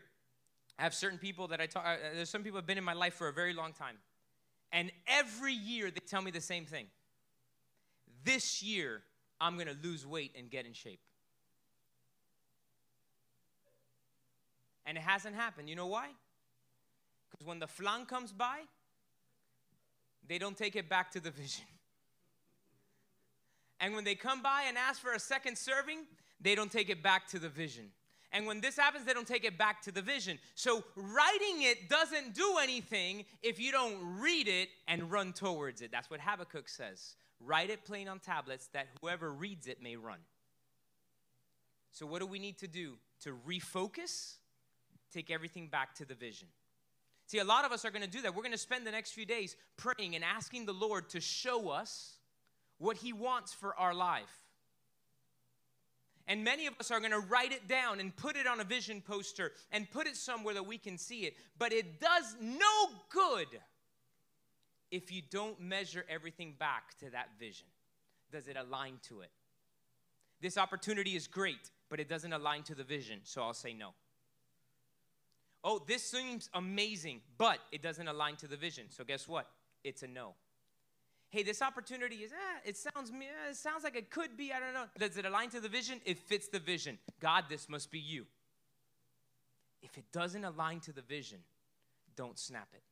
I 0.78 0.82
have 0.82 0.94
certain 0.94 1.18
people 1.18 1.48
that 1.48 1.60
I 1.60 1.66
talk, 1.66 1.84
uh, 1.86 1.96
there's 2.14 2.30
some 2.30 2.42
people 2.42 2.58
have 2.58 2.66
been 2.66 2.78
in 2.78 2.84
my 2.84 2.92
life 2.92 3.14
for 3.14 3.28
a 3.28 3.32
very 3.32 3.54
long 3.54 3.72
time. 3.72 3.96
And 4.72 4.90
every 5.06 5.52
year 5.52 5.90
they 5.90 6.00
tell 6.06 6.22
me 6.22 6.30
the 6.30 6.40
same 6.40 6.66
thing. 6.66 6.86
This 8.24 8.62
year, 8.62 9.02
I'm 9.40 9.54
going 9.54 9.68
to 9.68 9.76
lose 9.82 10.06
weight 10.06 10.32
and 10.36 10.50
get 10.50 10.66
in 10.66 10.72
shape. 10.72 11.00
And 14.84 14.96
it 14.96 15.02
hasn't 15.02 15.34
happened. 15.34 15.68
You 15.68 15.76
know 15.76 15.86
why? 15.86 16.08
Because 17.30 17.46
when 17.46 17.58
the 17.58 17.66
flan 17.66 18.06
comes 18.06 18.32
by, 18.32 18.60
they 20.28 20.38
don't 20.38 20.56
take 20.56 20.76
it 20.76 20.88
back 20.88 21.10
to 21.12 21.20
the 21.20 21.30
vision. 21.30 21.64
And 23.80 23.94
when 23.94 24.04
they 24.04 24.14
come 24.14 24.42
by 24.42 24.64
and 24.68 24.78
ask 24.78 25.00
for 25.00 25.12
a 25.12 25.20
second 25.20 25.58
serving, 25.58 26.06
they 26.40 26.54
don't 26.54 26.72
take 26.72 26.88
it 26.88 27.02
back 27.02 27.28
to 27.28 27.38
the 27.38 27.48
vision. 27.48 27.90
And 28.32 28.46
when 28.46 28.60
this 28.60 28.76
happens, 28.76 29.04
they 29.04 29.12
don't 29.12 29.26
take 29.26 29.44
it 29.44 29.56
back 29.56 29.82
to 29.82 29.92
the 29.92 30.02
vision. 30.02 30.38
So 30.54 30.84
writing 30.96 31.62
it 31.62 31.88
doesn't 31.88 32.34
do 32.34 32.56
anything 32.60 33.24
if 33.42 33.58
you 33.60 33.72
don't 33.72 33.96
read 34.20 34.48
it 34.48 34.68
and 34.88 35.10
run 35.10 35.32
towards 35.32 35.80
it. 35.80 35.90
That's 35.92 36.10
what 36.10 36.20
Habakkuk 36.20 36.68
says. 36.68 37.14
Write 37.40 37.70
it 37.70 37.84
plain 37.84 38.08
on 38.08 38.18
tablets 38.18 38.68
that 38.72 38.88
whoever 39.00 39.32
reads 39.32 39.66
it 39.66 39.82
may 39.82 39.96
run. 39.96 40.18
So, 41.92 42.06
what 42.06 42.20
do 42.20 42.26
we 42.26 42.38
need 42.38 42.58
to 42.58 42.68
do 42.68 42.94
to 43.22 43.38
refocus? 43.48 44.34
Take 45.12 45.30
everything 45.30 45.68
back 45.68 45.94
to 45.94 46.04
the 46.04 46.14
vision. 46.14 46.48
See, 47.26 47.38
a 47.38 47.44
lot 47.44 47.64
of 47.64 47.72
us 47.72 47.84
are 47.84 47.90
going 47.90 48.02
to 48.04 48.08
do 48.10 48.22
that. 48.22 48.34
We're 48.34 48.42
going 48.42 48.52
to 48.52 48.58
spend 48.58 48.86
the 48.86 48.90
next 48.90 49.12
few 49.12 49.26
days 49.26 49.56
praying 49.76 50.14
and 50.14 50.24
asking 50.24 50.66
the 50.66 50.72
Lord 50.72 51.08
to 51.10 51.20
show 51.20 51.70
us 51.70 52.18
what 52.78 52.98
He 52.98 53.12
wants 53.12 53.52
for 53.52 53.74
our 53.76 53.94
life. 53.94 54.45
And 56.28 56.42
many 56.42 56.66
of 56.66 56.74
us 56.80 56.90
are 56.90 56.98
going 56.98 57.12
to 57.12 57.20
write 57.20 57.52
it 57.52 57.68
down 57.68 58.00
and 58.00 58.14
put 58.14 58.36
it 58.36 58.46
on 58.46 58.60
a 58.60 58.64
vision 58.64 59.00
poster 59.00 59.52
and 59.70 59.88
put 59.90 60.06
it 60.06 60.16
somewhere 60.16 60.54
that 60.54 60.66
we 60.66 60.76
can 60.76 60.98
see 60.98 61.20
it. 61.20 61.36
But 61.58 61.72
it 61.72 62.00
does 62.00 62.36
no 62.40 62.90
good 63.10 63.48
if 64.90 65.12
you 65.12 65.22
don't 65.30 65.60
measure 65.60 66.04
everything 66.08 66.54
back 66.58 66.98
to 66.98 67.10
that 67.10 67.28
vision. 67.38 67.66
Does 68.32 68.48
it 68.48 68.56
align 68.56 68.94
to 69.08 69.20
it? 69.20 69.30
This 70.40 70.58
opportunity 70.58 71.14
is 71.16 71.26
great, 71.26 71.70
but 71.88 72.00
it 72.00 72.08
doesn't 72.08 72.32
align 72.32 72.62
to 72.64 72.74
the 72.74 72.84
vision, 72.84 73.20
so 73.22 73.42
I'll 73.42 73.54
say 73.54 73.72
no. 73.72 73.90
Oh, 75.64 75.82
this 75.86 76.02
seems 76.02 76.50
amazing, 76.54 77.20
but 77.38 77.58
it 77.72 77.82
doesn't 77.82 78.06
align 78.06 78.36
to 78.36 78.46
the 78.48 78.56
vision. 78.56 78.86
So 78.90 79.04
guess 79.04 79.26
what? 79.26 79.48
It's 79.82 80.02
a 80.02 80.06
no 80.06 80.34
hey, 81.30 81.42
this 81.42 81.62
opportunity 81.62 82.16
is, 82.16 82.32
eh, 82.32 82.68
it 82.68 82.76
sounds, 82.76 83.10
eh, 83.10 83.50
it 83.50 83.56
sounds 83.56 83.84
like 83.84 83.96
it 83.96 84.10
could 84.10 84.36
be, 84.36 84.52
I 84.52 84.60
don't 84.60 84.74
know. 84.74 84.84
Does 84.98 85.16
it 85.16 85.24
align 85.24 85.50
to 85.50 85.60
the 85.60 85.68
vision? 85.68 86.00
It 86.04 86.18
fits 86.18 86.48
the 86.48 86.58
vision. 86.58 86.98
God, 87.20 87.44
this 87.48 87.68
must 87.68 87.90
be 87.90 87.98
you. 87.98 88.26
If 89.82 89.98
it 89.98 90.04
doesn't 90.12 90.44
align 90.44 90.80
to 90.80 90.92
the 90.92 91.02
vision, 91.02 91.38
don't 92.16 92.38
snap 92.38 92.68
it. 92.74 92.82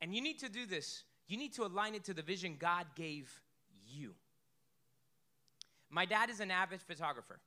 And 0.00 0.14
you 0.14 0.20
need 0.20 0.38
to 0.40 0.48
do 0.48 0.66
this. 0.66 1.04
You 1.26 1.36
need 1.36 1.54
to 1.54 1.64
align 1.64 1.94
it 1.94 2.04
to 2.04 2.14
the 2.14 2.22
vision 2.22 2.56
God 2.58 2.86
gave 2.94 3.40
you. 3.86 4.14
My 5.90 6.04
dad 6.04 6.28
is 6.28 6.40
an 6.40 6.50
avid 6.50 6.82
photographer, 6.82 7.38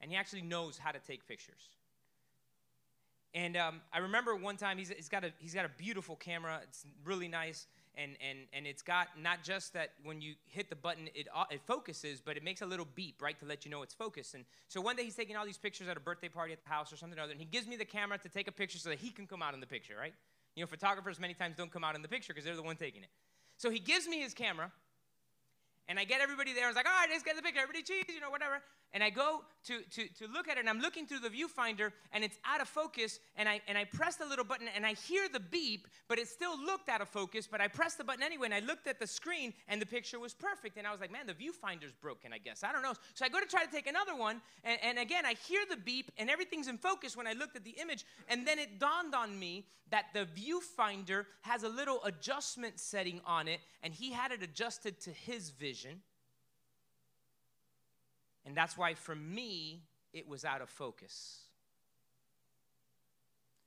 and 0.00 0.10
he 0.10 0.16
actually 0.16 0.42
knows 0.42 0.78
how 0.78 0.90
to 0.90 0.98
take 0.98 1.28
pictures. 1.28 1.68
And 3.34 3.56
um, 3.56 3.80
I 3.92 3.98
remember 3.98 4.36
one 4.36 4.56
time 4.56 4.78
he's, 4.78 4.90
he's, 4.90 5.08
got 5.08 5.24
a, 5.24 5.32
he's 5.38 5.54
got 5.54 5.64
a 5.64 5.70
beautiful 5.76 6.16
camera. 6.16 6.60
It's 6.62 6.86
really 7.04 7.28
nice 7.28 7.66
and 7.96 8.16
and 8.26 8.40
and 8.52 8.66
it's 8.66 8.82
got 8.82 9.08
not 9.20 9.42
just 9.42 9.72
that 9.72 9.90
when 10.02 10.20
you 10.20 10.34
hit 10.46 10.68
the 10.70 10.76
button 10.76 11.08
it 11.14 11.28
it 11.50 11.60
focuses 11.66 12.20
but 12.20 12.36
it 12.36 12.44
makes 12.44 12.62
a 12.62 12.66
little 12.66 12.86
beep 12.94 13.20
right 13.22 13.38
to 13.38 13.46
let 13.46 13.64
you 13.64 13.70
know 13.70 13.82
it's 13.82 13.94
focused 13.94 14.34
and 14.34 14.44
so 14.68 14.80
one 14.80 14.96
day 14.96 15.04
he's 15.04 15.14
taking 15.14 15.36
all 15.36 15.44
these 15.44 15.58
pictures 15.58 15.88
at 15.88 15.96
a 15.96 16.00
birthday 16.00 16.28
party 16.28 16.52
at 16.52 16.62
the 16.62 16.68
house 16.68 16.92
or 16.92 16.96
something 16.96 17.18
or 17.18 17.22
other 17.22 17.32
and 17.32 17.40
he 17.40 17.46
gives 17.46 17.66
me 17.66 17.76
the 17.76 17.84
camera 17.84 18.18
to 18.18 18.28
take 18.28 18.48
a 18.48 18.52
picture 18.52 18.78
so 18.78 18.88
that 18.88 18.98
he 18.98 19.10
can 19.10 19.26
come 19.26 19.42
out 19.42 19.54
in 19.54 19.60
the 19.60 19.66
picture 19.66 19.94
right 19.98 20.14
you 20.54 20.62
know 20.62 20.66
photographers 20.66 21.20
many 21.20 21.34
times 21.34 21.54
don't 21.56 21.72
come 21.72 21.84
out 21.84 21.94
in 21.94 22.02
the 22.02 22.08
picture 22.08 22.32
because 22.32 22.44
they're 22.44 22.56
the 22.56 22.62
one 22.62 22.76
taking 22.76 23.02
it 23.02 23.10
so 23.56 23.70
he 23.70 23.78
gives 23.78 24.06
me 24.08 24.20
his 24.20 24.34
camera 24.34 24.70
and 25.88 25.98
I 25.98 26.04
get 26.04 26.20
everybody 26.20 26.52
there. 26.52 26.64
I 26.64 26.68
was 26.68 26.76
like, 26.76 26.86
all 26.86 26.98
right, 26.98 27.08
let's 27.10 27.22
get 27.22 27.36
the 27.36 27.42
picture. 27.42 27.60
Everybody 27.60 27.82
cheese, 27.82 28.04
you 28.08 28.20
know, 28.20 28.30
whatever. 28.30 28.62
And 28.94 29.02
I 29.02 29.10
go 29.10 29.40
to, 29.64 29.82
to, 29.82 30.08
to 30.20 30.32
look 30.32 30.48
at 30.48 30.56
it, 30.56 30.60
and 30.60 30.68
I'm 30.68 30.78
looking 30.78 31.04
through 31.06 31.18
the 31.18 31.28
viewfinder, 31.28 31.90
and 32.12 32.22
it's 32.22 32.38
out 32.44 32.60
of 32.60 32.68
focus. 32.68 33.18
And 33.36 33.48
I, 33.48 33.60
and 33.66 33.76
I 33.76 33.84
press 33.84 34.14
the 34.14 34.24
little 34.24 34.44
button, 34.44 34.68
and 34.74 34.86
I 34.86 34.94
hear 34.94 35.28
the 35.28 35.40
beep, 35.40 35.88
but 36.06 36.20
it 36.20 36.28
still 36.28 36.56
looked 36.56 36.88
out 36.88 37.00
of 37.00 37.08
focus. 37.08 37.48
But 37.50 37.60
I 37.60 37.66
pressed 37.66 37.98
the 37.98 38.04
button 38.04 38.22
anyway, 38.22 38.46
and 38.46 38.54
I 38.54 38.60
looked 38.60 38.86
at 38.86 39.00
the 39.00 39.06
screen, 39.06 39.52
and 39.66 39.82
the 39.82 39.86
picture 39.86 40.20
was 40.20 40.32
perfect. 40.32 40.78
And 40.78 40.86
I 40.86 40.92
was 40.92 41.00
like, 41.00 41.10
man, 41.10 41.26
the 41.26 41.34
viewfinder's 41.34 41.92
broken, 42.00 42.32
I 42.32 42.38
guess. 42.38 42.62
I 42.62 42.70
don't 42.70 42.82
know. 42.82 42.94
So 43.14 43.24
I 43.24 43.28
go 43.28 43.40
to 43.40 43.46
try 43.46 43.64
to 43.64 43.70
take 43.70 43.88
another 43.88 44.14
one, 44.14 44.40
and, 44.62 44.78
and 44.80 44.98
again, 45.00 45.26
I 45.26 45.34
hear 45.48 45.62
the 45.68 45.76
beep, 45.76 46.12
and 46.16 46.30
everything's 46.30 46.68
in 46.68 46.78
focus 46.78 47.16
when 47.16 47.26
I 47.26 47.32
looked 47.32 47.56
at 47.56 47.64
the 47.64 47.74
image. 47.82 48.04
And 48.28 48.46
then 48.46 48.60
it 48.60 48.78
dawned 48.78 49.14
on 49.14 49.36
me 49.36 49.66
that 49.90 50.06
the 50.14 50.26
viewfinder 50.40 51.26
has 51.42 51.64
a 51.64 51.68
little 51.68 52.00
adjustment 52.04 52.78
setting 52.78 53.20
on 53.26 53.48
it, 53.48 53.58
and 53.82 53.92
he 53.92 54.12
had 54.12 54.30
it 54.30 54.42
adjusted 54.42 55.00
to 55.00 55.10
his 55.10 55.50
vision. 55.50 56.00
And 58.46 58.56
that's 58.56 58.76
why 58.76 58.94
for 58.94 59.14
me, 59.14 59.82
it 60.12 60.28
was 60.28 60.44
out 60.44 60.60
of 60.60 60.68
focus. 60.68 61.40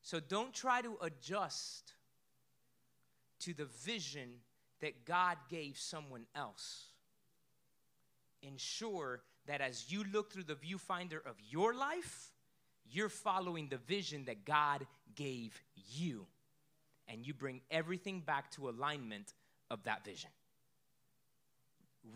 So 0.01 0.19
don't 0.19 0.53
try 0.53 0.81
to 0.81 0.97
adjust 1.01 1.93
to 3.39 3.53
the 3.53 3.65
vision 3.65 4.29
that 4.79 5.05
God 5.05 5.37
gave 5.49 5.77
someone 5.77 6.25
else. 6.35 6.85
Ensure 8.41 9.21
that 9.47 9.61
as 9.61 9.91
you 9.91 10.03
look 10.13 10.31
through 10.31 10.43
the 10.43 10.55
viewfinder 10.55 11.25
of 11.25 11.35
your 11.49 11.73
life, 11.73 12.31
you're 12.89 13.09
following 13.09 13.67
the 13.67 13.77
vision 13.77 14.25
that 14.25 14.45
God 14.45 14.85
gave 15.15 15.61
you. 15.91 16.27
and 17.07 17.25
you 17.25 17.33
bring 17.33 17.61
everything 17.71 18.19
back 18.19 18.51
to 18.51 18.69
alignment 18.69 19.33
of 19.71 19.83
that 19.83 20.03
vision. 20.03 20.29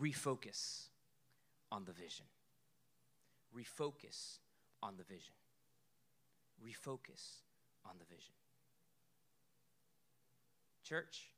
Refocus 0.00 0.88
on 1.70 1.84
the 1.84 1.92
vision. 1.92 2.26
Refocus 3.56 4.38
on 4.82 4.96
the 4.96 5.04
vision. 5.04 5.34
Refocus 6.64 7.42
on 7.84 7.96
the 7.98 8.04
vision. 8.04 8.32
Church, 10.84 11.28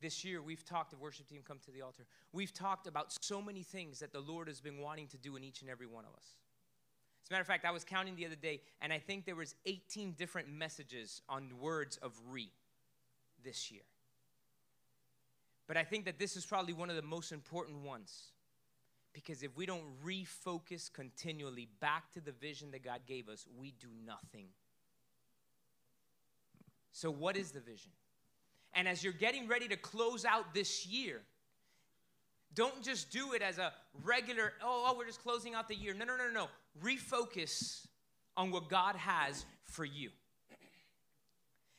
this 0.00 0.24
year 0.24 0.42
we've 0.42 0.64
talked, 0.64 0.92
of 0.92 1.00
worship 1.00 1.28
team 1.28 1.42
come 1.46 1.58
to 1.64 1.70
the 1.70 1.82
altar. 1.82 2.04
We've 2.32 2.52
talked 2.52 2.86
about 2.86 3.14
so 3.20 3.40
many 3.40 3.62
things 3.62 4.00
that 4.00 4.12
the 4.12 4.20
Lord 4.20 4.48
has 4.48 4.60
been 4.60 4.78
wanting 4.78 5.06
to 5.08 5.18
do 5.18 5.36
in 5.36 5.44
each 5.44 5.60
and 5.60 5.70
every 5.70 5.86
one 5.86 6.04
of 6.04 6.10
us. 6.16 6.26
As 7.24 7.30
a 7.30 7.34
matter 7.34 7.42
of 7.42 7.46
fact, 7.46 7.64
I 7.64 7.70
was 7.70 7.84
counting 7.84 8.16
the 8.16 8.26
other 8.26 8.36
day, 8.36 8.60
and 8.80 8.92
I 8.92 8.98
think 8.98 9.24
there 9.24 9.36
was 9.36 9.54
18 9.64 10.12
different 10.12 10.48
messages 10.48 11.22
on 11.28 11.50
words 11.60 11.98
of 11.98 12.12
re 12.28 12.50
this 13.44 13.70
year. 13.70 13.82
But 15.68 15.76
I 15.76 15.84
think 15.84 16.04
that 16.06 16.18
this 16.18 16.36
is 16.36 16.44
probably 16.44 16.72
one 16.72 16.90
of 16.90 16.96
the 16.96 17.02
most 17.02 17.30
important 17.30 17.84
ones. 17.84 18.32
Because 19.12 19.42
if 19.42 19.56
we 19.56 19.66
don't 19.66 19.84
refocus 20.04 20.92
continually 20.92 21.68
back 21.80 22.10
to 22.12 22.20
the 22.20 22.32
vision 22.32 22.70
that 22.70 22.82
God 22.82 23.00
gave 23.06 23.28
us, 23.28 23.46
we 23.58 23.74
do 23.78 23.88
nothing. 24.06 24.46
So, 26.92 27.10
what 27.10 27.36
is 27.36 27.52
the 27.52 27.60
vision? 27.60 27.92
And 28.74 28.88
as 28.88 29.04
you're 29.04 29.12
getting 29.12 29.48
ready 29.48 29.68
to 29.68 29.76
close 29.76 30.24
out 30.24 30.54
this 30.54 30.86
year, 30.86 31.20
don't 32.54 32.82
just 32.82 33.10
do 33.10 33.32
it 33.32 33.42
as 33.42 33.58
a 33.58 33.72
regular, 34.02 34.52
oh, 34.62 34.86
oh, 34.88 34.94
we're 34.96 35.06
just 35.06 35.22
closing 35.22 35.54
out 35.54 35.68
the 35.68 35.74
year. 35.74 35.94
No, 35.94 36.04
no, 36.04 36.16
no, 36.16 36.30
no. 36.32 36.48
Refocus 36.82 37.86
on 38.36 38.50
what 38.50 38.68
God 38.68 38.96
has 38.96 39.44
for 39.64 39.84
you. 39.84 40.10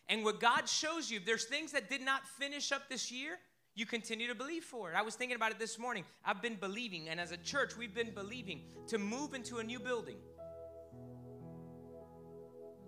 And 0.09 0.23
what 0.23 0.39
God 0.39 0.67
shows 0.67 1.09
you, 1.09 1.17
if 1.17 1.25
there's 1.25 1.45
things 1.45 1.71
that 1.71 1.89
did 1.89 2.01
not 2.01 2.27
finish 2.27 2.71
up 2.71 2.89
this 2.89 3.11
year, 3.11 3.37
you 3.75 3.86
continue 3.86 4.27
to 4.27 4.36
believe 4.36 4.63
for 4.63 4.91
it. 4.91 4.95
I 4.95 5.01
was 5.01 5.15
thinking 5.15 5.36
about 5.36 5.51
it 5.51 5.59
this 5.59 5.79
morning. 5.79 6.05
I've 6.23 6.41
been 6.41 6.55
believing, 6.55 7.09
and 7.09 7.19
as 7.19 7.31
a 7.31 7.38
church, 7.38 7.75
we've 7.77 7.93
been 7.93 8.13
believing 8.13 8.62
to 8.88 8.97
move 8.97 9.33
into 9.33 9.57
a 9.57 9.63
new 9.63 9.79
building. 9.79 10.17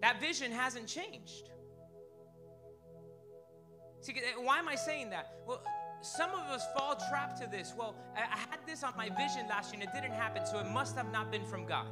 That 0.02 0.22
vision 0.22 0.52
hasn't 0.52 0.88
changed. 0.88 1.50
See, 4.02 4.14
eh, 4.14 4.40
why 4.40 4.60
am 4.60 4.68
I 4.68 4.76
saying 4.76 5.10
that? 5.10 5.40
Well, 5.48 5.64
some 6.02 6.30
of 6.30 6.42
us 6.52 6.64
fall 6.78 6.96
trapped 7.10 7.42
to 7.42 7.48
this. 7.48 7.74
Well, 7.76 7.96
I 8.16 8.38
had 8.38 8.60
this 8.68 8.84
on 8.84 8.94
my 8.96 9.10
vision 9.10 9.48
last 9.50 9.74
year 9.74 9.82
and 9.82 9.90
it 9.90 10.00
didn't 10.00 10.16
happen, 10.16 10.46
so 10.46 10.60
it 10.60 10.70
must 10.70 10.96
have 10.96 11.12
not 11.12 11.32
been 11.32 11.46
from 11.46 11.66
God. 11.66 11.88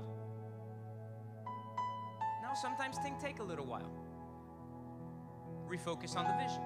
Now, 2.43 2.53
sometimes 2.61 2.99
things 2.99 3.19
take 3.23 3.39
a 3.39 3.43
little 3.43 3.65
while. 3.65 3.91
Refocus 5.67 6.15
on 6.15 6.25
the 6.25 6.43
vision. 6.43 6.61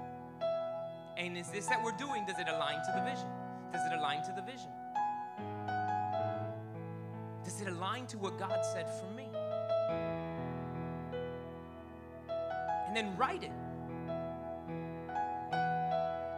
And 1.18 1.36
is 1.36 1.50
this 1.50 1.66
that 1.66 1.84
we're 1.84 1.98
doing, 1.98 2.26
does 2.28 2.38
it 2.38 2.48
align 2.48 2.76
to 2.86 2.92
the 2.96 3.02
vision? 3.02 3.28
Does 3.74 3.82
it 3.92 3.98
align 3.98 4.24
to 4.24 4.32
the 4.34 4.42
vision? 4.44 4.70
Does 7.44 7.60
it 7.60 7.68
align 7.68 8.06
to 8.08 8.18
what 8.20 8.38
God 8.38 8.60
said 8.64 8.88
for 9.00 9.10
me? 9.16 9.28
And 12.88 12.96
then 12.96 13.18
write 13.18 13.44
it. 13.44 13.52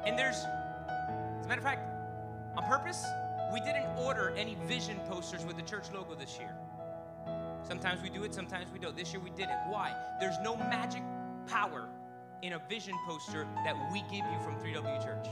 And 0.06 0.18
there's, 0.18 0.38
as 0.38 1.46
a 1.46 1.50
matter 1.50 1.60
of 1.60 1.64
fact, 1.64 1.82
on 2.56 2.64
purpose, 2.64 3.06
we 3.52 3.60
didn't 3.60 3.86
order 3.98 4.34
any 4.38 4.56
vision 4.66 4.98
posters 5.10 5.46
with 5.46 5.58
the 5.58 5.64
church 5.64 5.92
logo 5.94 6.16
this 6.16 6.38
year. 6.40 6.56
Sometimes 7.64 8.02
we 8.02 8.10
do 8.10 8.24
it, 8.24 8.34
sometimes 8.34 8.72
we 8.72 8.80
don't. 8.80 8.96
This 8.96 9.12
year 9.12 9.22
we 9.22 9.30
didn't. 9.32 9.60
Why? 9.68 9.94
There's 10.20 10.40
no 10.42 10.56
magic 10.56 11.04
power 11.48 11.90
in 12.42 12.54
a 12.54 12.60
vision 12.70 12.96
poster 13.06 13.46
that 13.66 13.76
we 13.92 14.02
give 14.04 14.26
you 14.26 14.40
from 14.44 14.56
3W 14.56 15.04
Church. 15.04 15.28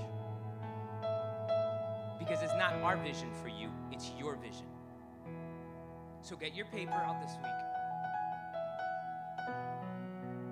Because 2.20 2.42
it's 2.42 2.54
not 2.54 2.74
our 2.84 2.98
vision 2.98 3.30
for 3.42 3.48
you, 3.48 3.70
it's 3.92 4.12
your 4.20 4.36
vision. 4.36 4.66
So 6.22 6.36
get 6.36 6.54
your 6.54 6.66
paper 6.66 6.92
out 6.92 7.22
this 7.22 7.32
week. 7.38 7.52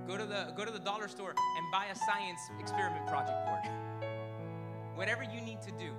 Go 0.07 0.17
to 0.17 0.25
the 0.25 0.53
go 0.55 0.63
to 0.63 0.71
the 0.71 0.79
dollar 0.79 1.07
store 1.07 1.31
and 1.31 1.71
buy 1.71 1.87
a 1.91 1.95
science 1.95 2.39
experiment 2.59 3.05
project 3.07 3.45
board. 3.45 3.65
Whatever 4.95 5.23
you 5.23 5.41
need 5.41 5.61
to 5.63 5.71
do. 5.71 5.91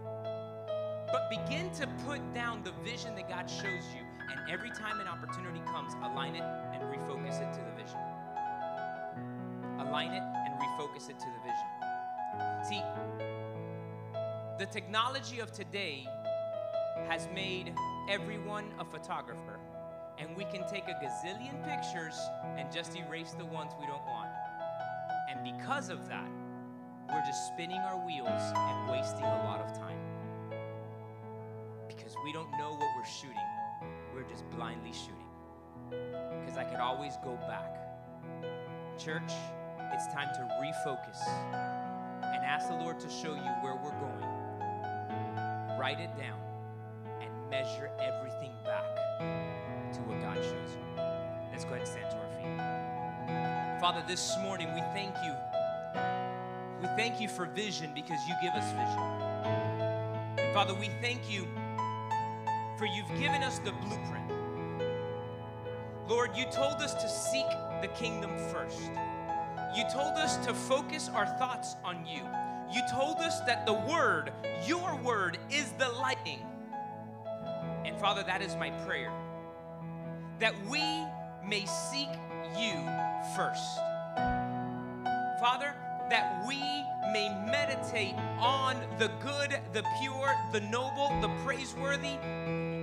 But 1.13 1.29
begin 1.29 1.71
to 1.73 1.87
put 2.07 2.21
down 2.33 2.63
the 2.63 2.73
vision 2.89 3.15
that 3.17 3.29
God 3.29 3.51
shows 3.51 3.85
you, 3.95 4.03
and 4.31 4.51
every 4.51 4.71
time 4.71 5.01
an 5.01 5.07
opportunity 5.07 5.61
comes, 5.67 5.95
align 6.03 6.35
it 6.35 6.43
and 6.43 6.83
refocus 6.85 7.41
it 7.41 7.53
to 7.53 7.61
the 7.61 7.83
vision. 7.83 7.99
Align 9.79 10.13
it 10.13 10.36
refocus 10.59 11.09
it 11.11 11.19
to 11.19 11.27
the 11.27 11.41
vision. 11.43 12.65
See, 12.69 12.83
the 14.59 14.67
technology 14.67 15.41
of 15.41 15.53
today 15.53 16.07
has 17.09 17.29
made 17.35 17.75
everyone 18.09 18.73
a 18.79 18.85
photographer, 18.85 19.61
and 20.19 20.35
we 20.37 20.45
can 20.45 20.67
take 20.67 20.85
a 20.89 20.95
gazillion 21.05 21.63
pictures 21.65 22.19
and 22.57 22.73
just 22.73 22.97
erase 22.97 23.33
the 23.33 23.45
ones 23.45 23.73
we 23.79 23.87
don't 23.87 24.05
want. 24.07 24.31
And 25.31 25.45
because 25.45 25.91
of 25.91 26.09
that, 26.09 26.29
we're 27.09 27.25
just 27.27 27.47
spinning 27.49 27.81
our 27.81 28.05
wheels 28.07 28.43
and 28.55 28.91
wasting 28.91 29.25
a 29.25 29.43
lot 29.45 29.61
of 29.61 29.77
time. 29.77 29.99
Because 31.87 32.15
we 32.25 32.33
don't 32.33 32.51
know 32.53 32.73
what 32.73 32.89
we're 32.97 33.05
shooting, 33.05 33.37
we're 34.15 34.29
just 34.29 34.49
blindly 34.51 34.93
shooting. 34.93 35.17
Because 36.41 36.57
I 36.57 36.65
could 36.65 36.81
always 36.81 37.17
go 37.23 37.37
back. 37.47 37.77
Church, 38.99 39.33
it's 39.93 40.07
time 40.09 40.29
to 40.35 40.41
refocus 40.61 41.27
and 42.23 42.45
ask 42.45 42.69
the 42.69 42.75
Lord 42.75 42.99
to 43.01 43.09
show 43.09 43.35
you 43.35 43.51
where 43.63 43.75
we're 43.75 43.91
going. 43.91 45.79
Write 45.79 46.01
it 46.01 46.11
down 46.17 46.39
and 47.21 47.31
measure 47.51 47.91
everything 48.01 48.53
back 48.65 48.85
to 49.93 50.01
what 50.01 50.21
God 50.21 50.37
shows 50.37 50.73
you. 50.73 51.03
Let's 51.51 51.65
go 51.65 51.75
ahead 51.75 51.81
and 51.81 51.89
stand 51.89 52.11
to 52.11 52.17
our 52.17 52.29
feet. 52.37 53.81
Father, 53.81 54.03
this 54.07 54.37
morning 54.43 54.73
we 54.75 54.81
thank 54.95 55.15
you. 55.25 55.35
We 56.81 56.89
thank 56.97 57.21
you 57.21 57.29
for 57.29 57.47
vision 57.47 57.93
because 57.95 58.19
you 58.29 58.35
give 58.43 58.53
us 58.53 58.71
vision. 58.73 58.99
And 60.39 60.55
Father, 60.55 60.75
we 60.75 60.91
thank 61.01 61.31
you 61.31 61.47
for 62.77 62.87
you've 62.87 63.09
given 63.19 63.43
us 63.43 63.59
the 63.61 63.73
blueprint. 63.73 64.33
Lord, 66.09 66.37
you 66.37 66.45
told 66.47 66.75
us 66.83 66.95
to 66.95 67.09
seek 67.09 67.47
the 67.81 67.89
kingdom 67.89 68.31
first. 68.53 68.91
You 69.77 69.85
told 69.93 70.17
us 70.17 70.39
to 70.47 70.55
focus 70.55 71.11
our 71.13 71.27
thoughts 71.39 71.77
on 71.85 72.07
you. 72.07 72.23
You 72.73 72.81
told 72.91 73.19
us 73.19 73.41
that 73.41 73.67
the 73.67 73.75
word, 73.75 74.33
your 74.67 74.97
word, 74.97 75.37
is 75.51 75.71
the 75.73 75.91
lighting. 75.91 76.41
And 77.85 77.95
Father, 77.99 78.23
that 78.23 78.41
is 78.41 78.57
my 78.57 78.71
prayer. 78.87 79.13
That 80.39 80.55
we 80.67 80.81
may 81.47 81.67
seek 81.67 82.09
you 82.59 82.73
first. 83.37 83.77
Father, 85.41 85.75
that 86.09 86.43
we 86.49 86.59
may 87.13 87.29
meditate 87.51 88.15
on 88.39 88.77
the 88.99 89.09
good, 89.21 89.61
the 89.75 89.85
pure, 90.01 90.35
the 90.53 90.61
noble, 90.61 91.15
the 91.21 91.29
praiseworthy, 91.45 92.17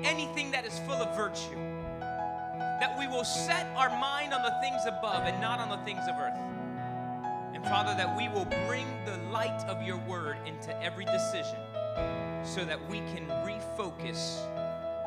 anything 0.05 0.51
that 0.51 0.63
is 0.63 0.77
full 0.79 1.01
of 1.01 1.15
virtue. 1.17 1.57
That 1.99 2.95
we 2.99 3.07
will 3.07 3.23
set 3.23 3.65
our 3.75 3.89
mind 3.89 4.31
on 4.31 4.43
the 4.43 4.55
things 4.61 4.83
above 4.85 5.23
and 5.23 5.41
not 5.41 5.59
on 5.59 5.69
the 5.69 5.83
things 5.85 6.07
of 6.07 6.15
earth. 6.19 6.52
Father, 7.63 7.95
that 7.95 8.17
we 8.17 8.27
will 8.27 8.45
bring 8.67 8.85
the 9.05 9.17
light 9.31 9.63
of 9.67 9.81
your 9.81 9.97
word 9.97 10.37
into 10.45 10.79
every 10.83 11.05
decision 11.05 11.57
so 12.43 12.65
that 12.65 12.79
we 12.89 12.97
can 12.99 13.27
refocus 13.45 14.41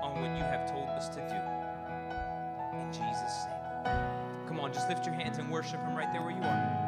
on 0.02 0.20
what 0.20 0.30
you 0.36 0.42
have 0.42 0.70
told 0.70 0.88
us 0.88 1.08
to 1.10 1.20
do. 1.28 2.78
In 2.78 2.90
Jesus' 2.92 3.44
name. 3.46 4.46
Come 4.46 4.60
on, 4.60 4.72
just 4.72 4.88
lift 4.88 5.04
your 5.04 5.14
hands 5.14 5.38
and 5.38 5.50
worship 5.50 5.80
Him 5.80 5.94
right 5.94 6.10
there 6.12 6.22
where 6.22 6.30
you 6.30 6.42
are. 6.42 6.76